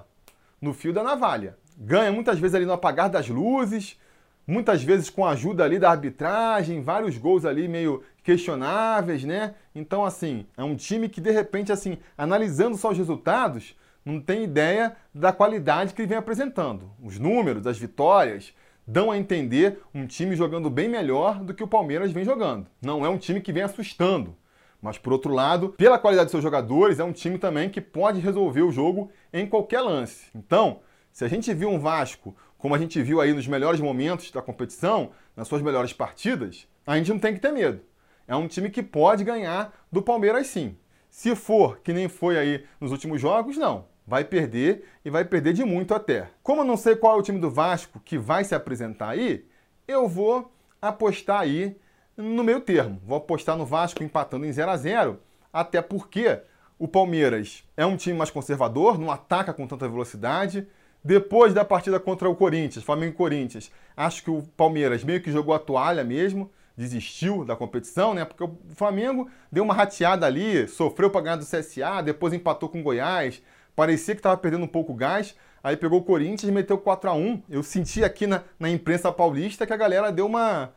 no 0.59 0.73
fio 0.73 0.91
da 0.91 1.03
navalha 1.03 1.55
ganha 1.77 2.11
muitas 2.11 2.39
vezes 2.39 2.55
ali 2.55 2.65
no 2.65 2.73
apagar 2.73 3.09
das 3.09 3.27
luzes, 3.27 3.99
muitas 4.47 4.83
vezes 4.83 5.09
com 5.09 5.25
a 5.25 5.31
ajuda 5.31 5.63
ali 5.63 5.79
da 5.79 5.89
arbitragem, 5.89 6.81
vários 6.81 7.17
gols 7.17 7.45
ali 7.45 7.67
meio 7.67 8.03
questionáveis, 8.23 9.23
né? 9.23 9.55
Então, 9.73 10.05
assim, 10.05 10.45
é 10.57 10.63
um 10.63 10.75
time 10.75 11.09
que 11.09 11.21
de 11.21 11.31
repente, 11.31 11.71
assim, 11.71 11.97
analisando 12.17 12.77
só 12.77 12.91
os 12.91 12.97
resultados, 12.97 13.75
não 14.03 14.21
tem 14.21 14.43
ideia 14.43 14.95
da 15.13 15.31
qualidade 15.31 15.93
que 15.93 16.01
ele 16.01 16.09
vem 16.09 16.17
apresentando. 16.17 16.91
Os 17.01 17.17
números, 17.17 17.65
as 17.65 17.77
vitórias, 17.77 18.53
dão 18.85 19.09
a 19.09 19.17
entender 19.17 19.81
um 19.93 20.05
time 20.05 20.35
jogando 20.35 20.69
bem 20.69 20.87
melhor 20.87 21.39
do 21.39 21.53
que 21.53 21.63
o 21.63 21.67
Palmeiras 21.67 22.11
vem 22.11 22.23
jogando. 22.23 22.67
Não 22.81 23.03
é 23.03 23.09
um 23.09 23.17
time 23.17 23.41
que 23.41 23.51
vem 23.51 23.63
assustando. 23.63 24.35
Mas, 24.79 24.99
por 24.99 25.11
outro 25.11 25.33
lado, 25.33 25.69
pela 25.69 25.97
qualidade 25.97 26.25
dos 26.25 26.31
seus 26.31 26.43
jogadores, 26.43 26.99
é 26.99 27.03
um 27.03 27.11
time 27.11 27.39
também 27.39 27.69
que 27.69 27.81
pode 27.81 28.19
resolver 28.19 28.61
o 28.61 28.71
jogo 28.71 29.09
em 29.33 29.47
qualquer 29.47 29.81
lance. 29.81 30.27
Então, 30.35 30.81
se 31.15 31.23
a 31.23 31.29
gente 31.29 31.53
viu 31.53 31.69
um 31.69 31.79
Vasco, 31.79 32.35
como 32.57 32.75
a 32.75 32.77
gente 32.77 33.01
viu 33.01 33.21
aí 33.21 33.31
nos 33.31 33.47
melhores 33.47 33.79
momentos 33.79 34.29
da 34.31 34.41
competição, 34.41 35.11
nas 35.33 35.47
suas 35.47 35.61
melhores 35.61 35.93
partidas, 35.93 36.67
a 36.85 36.97
gente 36.97 37.09
não 37.09 37.19
tem 37.19 37.33
que 37.33 37.39
ter 37.39 37.53
medo. 37.53 37.79
É 38.27 38.35
um 38.35 38.49
time 38.49 38.69
que 38.69 38.83
pode 38.83 39.23
ganhar 39.23 39.73
do 39.89 40.01
Palmeiras 40.01 40.47
sim. 40.47 40.77
Se 41.09 41.33
for 41.33 41.79
que 41.79 41.93
nem 41.93 42.09
foi 42.09 42.37
aí 42.37 42.65
nos 42.81 42.91
últimos 42.91 43.21
jogos, 43.21 43.55
não. 43.55 43.85
Vai 44.05 44.25
perder 44.25 44.83
e 45.05 45.09
vai 45.09 45.23
perder 45.23 45.53
de 45.53 45.63
muito 45.63 45.95
até. 45.95 46.31
Como 46.43 46.59
eu 46.59 46.65
não 46.65 46.75
sei 46.75 46.97
qual 46.97 47.15
é 47.15 47.19
o 47.21 47.23
time 47.23 47.39
do 47.39 47.49
Vasco 47.49 48.01
que 48.03 48.17
vai 48.17 48.43
se 48.43 48.53
apresentar 48.53 49.11
aí, 49.11 49.47
eu 49.87 50.09
vou 50.09 50.53
apostar 50.81 51.39
aí 51.39 51.77
no 52.17 52.43
meio 52.43 52.59
termo. 52.59 53.01
Vou 53.05 53.19
apostar 53.19 53.55
no 53.55 53.65
Vasco 53.65 54.03
empatando 54.03 54.45
em 54.45 54.51
0 54.51 54.69
a 54.69 54.75
0 54.75 55.19
até 55.53 55.81
porque 55.81 56.41
o 56.77 56.89
Palmeiras 56.89 57.63
é 57.77 57.85
um 57.85 57.95
time 57.95 58.17
mais 58.17 58.31
conservador, 58.31 58.99
não 58.99 59.09
ataca 59.09 59.53
com 59.53 59.65
tanta 59.65 59.87
velocidade, 59.87 60.67
depois 61.05 61.53
da 61.53 61.63
partida 61.63 61.99
contra 61.99 62.27
o 62.27 62.35
Corinthians, 62.35 62.83
Flamengo 62.83 63.13
e 63.13 63.15
Corinthians, 63.15 63.71
acho 63.95 64.23
que 64.23 64.31
o 64.31 64.41
Palmeiras 64.57 65.03
meio 65.03 65.21
que 65.21 65.31
jogou 65.31 65.53
a 65.53 65.59
toalha 65.59 66.03
mesmo, 66.03 66.51
desistiu 66.75 67.45
da 67.45 67.55
competição, 67.55 68.15
né? 68.15 68.25
Porque 68.25 68.43
o 68.43 68.57
Flamengo 68.73 69.29
deu 69.51 69.63
uma 69.63 69.73
rateada 69.75 70.25
ali, 70.25 70.67
sofreu 70.67 71.11
para 71.11 71.21
ganhar 71.21 71.35
do 71.35 71.45
CSA, 71.45 72.01
depois 72.03 72.33
empatou 72.33 72.67
com 72.67 72.79
o 72.79 72.83
Goiás, 72.83 73.39
parecia 73.75 74.15
que 74.15 74.19
estava 74.19 74.35
perdendo 74.35 74.63
um 74.63 74.67
pouco 74.67 74.93
o 74.93 74.95
gás, 74.95 75.35
aí 75.63 75.77
pegou 75.77 75.99
o 75.99 76.03
Corinthians 76.03 76.49
e 76.49 76.51
meteu 76.51 76.75
4 76.75 77.11
a 77.11 77.13
1 77.13 77.43
Eu 77.51 77.61
senti 77.61 78.03
aqui 78.03 78.25
na, 78.25 78.41
na 78.59 78.67
imprensa 78.67 79.11
paulista 79.11 79.67
que 79.67 79.73
a 79.73 79.77
galera 79.77 80.11
deu 80.11 80.25
uma, 80.25 80.73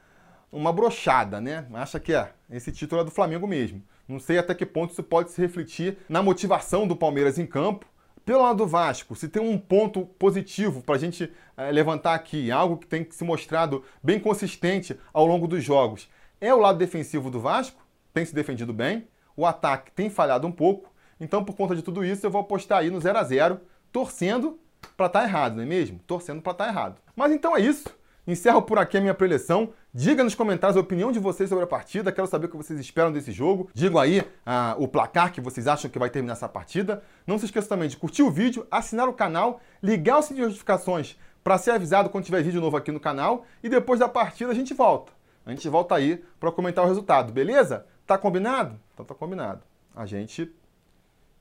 uma 0.53 0.75
brochada, 0.75 1.41
né? 1.41 1.65
Acha 1.73 1.99
que 1.99 2.13
é, 2.13 2.33
esse 2.51 2.71
título 2.71 3.01
é 3.01 3.05
do 3.05 3.11
Flamengo 3.11 3.47
mesmo. 3.47 3.83
Não 4.07 4.21
sei 4.21 4.37
até 4.37 4.55
que 4.55 4.67
ponto 4.67 4.93
isso 4.93 5.03
pode 5.03 5.31
se 5.31 5.41
refletir 5.41 5.97
na 6.07 6.23
motivação 6.23 6.87
do 6.87 6.95
Palmeiras 6.95 7.39
em 7.39 7.47
campo, 7.47 7.87
pelo 8.29 8.43
lado 8.43 8.59
do 8.59 8.67
Vasco, 8.67 9.17
se 9.17 9.27
tem 9.27 9.41
um 9.41 9.57
ponto 9.57 10.05
positivo 10.05 10.83
para 10.83 10.97
a 10.97 10.99
gente 10.99 11.33
é, 11.57 11.73
levantar 11.73 12.13
aqui, 12.13 12.51
algo 12.51 12.77
que 12.77 12.87
tem 12.87 13.07
se 13.11 13.25
mostrado 13.25 13.83
bem 14.03 14.21
consistente 14.21 15.01
ao 15.15 15.25
longo 15.25 15.49
dos 15.49 15.65
jogos, 15.65 16.11
é 16.39 16.53
o 16.53 16.59
lado 16.59 16.77
defensivo 16.77 17.31
do 17.31 17.41
Vasco, 17.41 17.83
tem 18.13 18.27
se 18.27 18.35
defendido 18.35 18.71
bem, 18.71 19.09
o 19.35 19.47
ataque 19.47 19.91
tem 19.93 20.11
falhado 20.11 20.47
um 20.47 20.53
pouco, 20.53 20.93
então 21.19 21.43
por 21.43 21.57
conta 21.57 21.75
de 21.75 21.81
tudo 21.81 22.05
isso 22.05 22.27
eu 22.27 22.31
vou 22.31 22.43
apostar 22.43 22.81
aí 22.81 22.91
no 22.91 23.01
0 23.01 23.17
a 23.17 23.25
0 23.25 23.61
torcendo 23.91 24.59
para 24.95 25.07
estar 25.07 25.21
tá 25.21 25.25
errado, 25.25 25.57
não 25.57 25.63
é 25.63 25.67
mesmo? 25.67 25.99
Torcendo 26.07 26.43
para 26.43 26.53
estar 26.53 26.65
tá 26.67 26.71
errado. 26.71 27.01
Mas 27.17 27.33
então 27.33 27.57
é 27.57 27.63
isso. 27.63 27.89
Encerro 28.29 28.61
por 28.61 28.79
aqui 28.79 28.99
a 28.99 29.01
minha 29.01 29.15
preleção. 29.15 29.73
Diga 29.91 30.23
nos 30.23 30.35
comentários 30.35 30.77
a 30.77 30.81
opinião 30.81 31.11
de 31.11 31.19
vocês 31.19 31.49
sobre 31.49 31.65
a 31.65 31.67
partida. 31.67 32.13
Quero 32.13 32.27
saber 32.27 32.45
o 32.45 32.51
que 32.51 32.59
vocês 32.59 32.79
esperam 32.79 33.11
desse 33.11 33.33
jogo. 33.33 33.71
Digo 33.73 33.99
aí 33.99 34.23
ah, 34.45 34.77
o 34.79 34.87
placar 34.87 35.33
que 35.33 35.41
vocês 35.41 35.67
acham 35.67 35.91
que 35.91 35.99
vai 35.99 36.11
terminar 36.11 36.35
essa 36.35 36.47
partida. 36.47 37.03
Não 37.27 37.39
se 37.39 37.47
esqueça 37.47 37.67
também 37.67 37.89
de 37.89 37.97
curtir 37.97 38.23
o 38.23 38.31
vídeo, 38.31 38.67
assinar 38.71 39.09
o 39.09 39.15
canal, 39.15 39.63
ligar 39.83 40.19
o 40.19 40.23
sininho 40.23 40.45
de 40.45 40.51
notificações 40.51 41.17
para 41.43 41.57
ser 41.57 41.71
avisado 41.71 42.11
quando 42.11 42.27
tiver 42.27 42.43
vídeo 42.43 42.61
novo 42.61 42.77
aqui 42.77 42.93
no 42.93 43.01
canal. 43.01 43.47
E 43.63 43.69
depois 43.71 43.99
da 43.99 44.11
partida 44.11 44.53
a 44.53 44.55
gente 44.55 44.75
volta. 44.75 45.11
A 45.47 45.51
gente 45.51 45.67
volta 45.67 45.95
aí 45.95 46.23
para 46.39 46.53
comentar 46.53 46.85
o 46.85 46.87
resultado, 46.87 47.33
beleza? 47.33 47.87
Tá 48.07 48.19
combinado? 48.19 48.79
Então 48.93 49.07
tá 49.07 49.15
combinado. 49.15 49.63
A 49.97 50.05
gente 50.05 50.55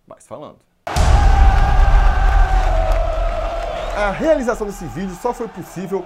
vai 0.07 0.21
se 0.21 0.27
falando. 0.29 0.59
A 3.97 4.11
realização 4.11 4.65
desse 4.65 4.85
vídeo 4.85 5.15
só 5.15 5.33
foi 5.33 5.49
possível 5.49 6.05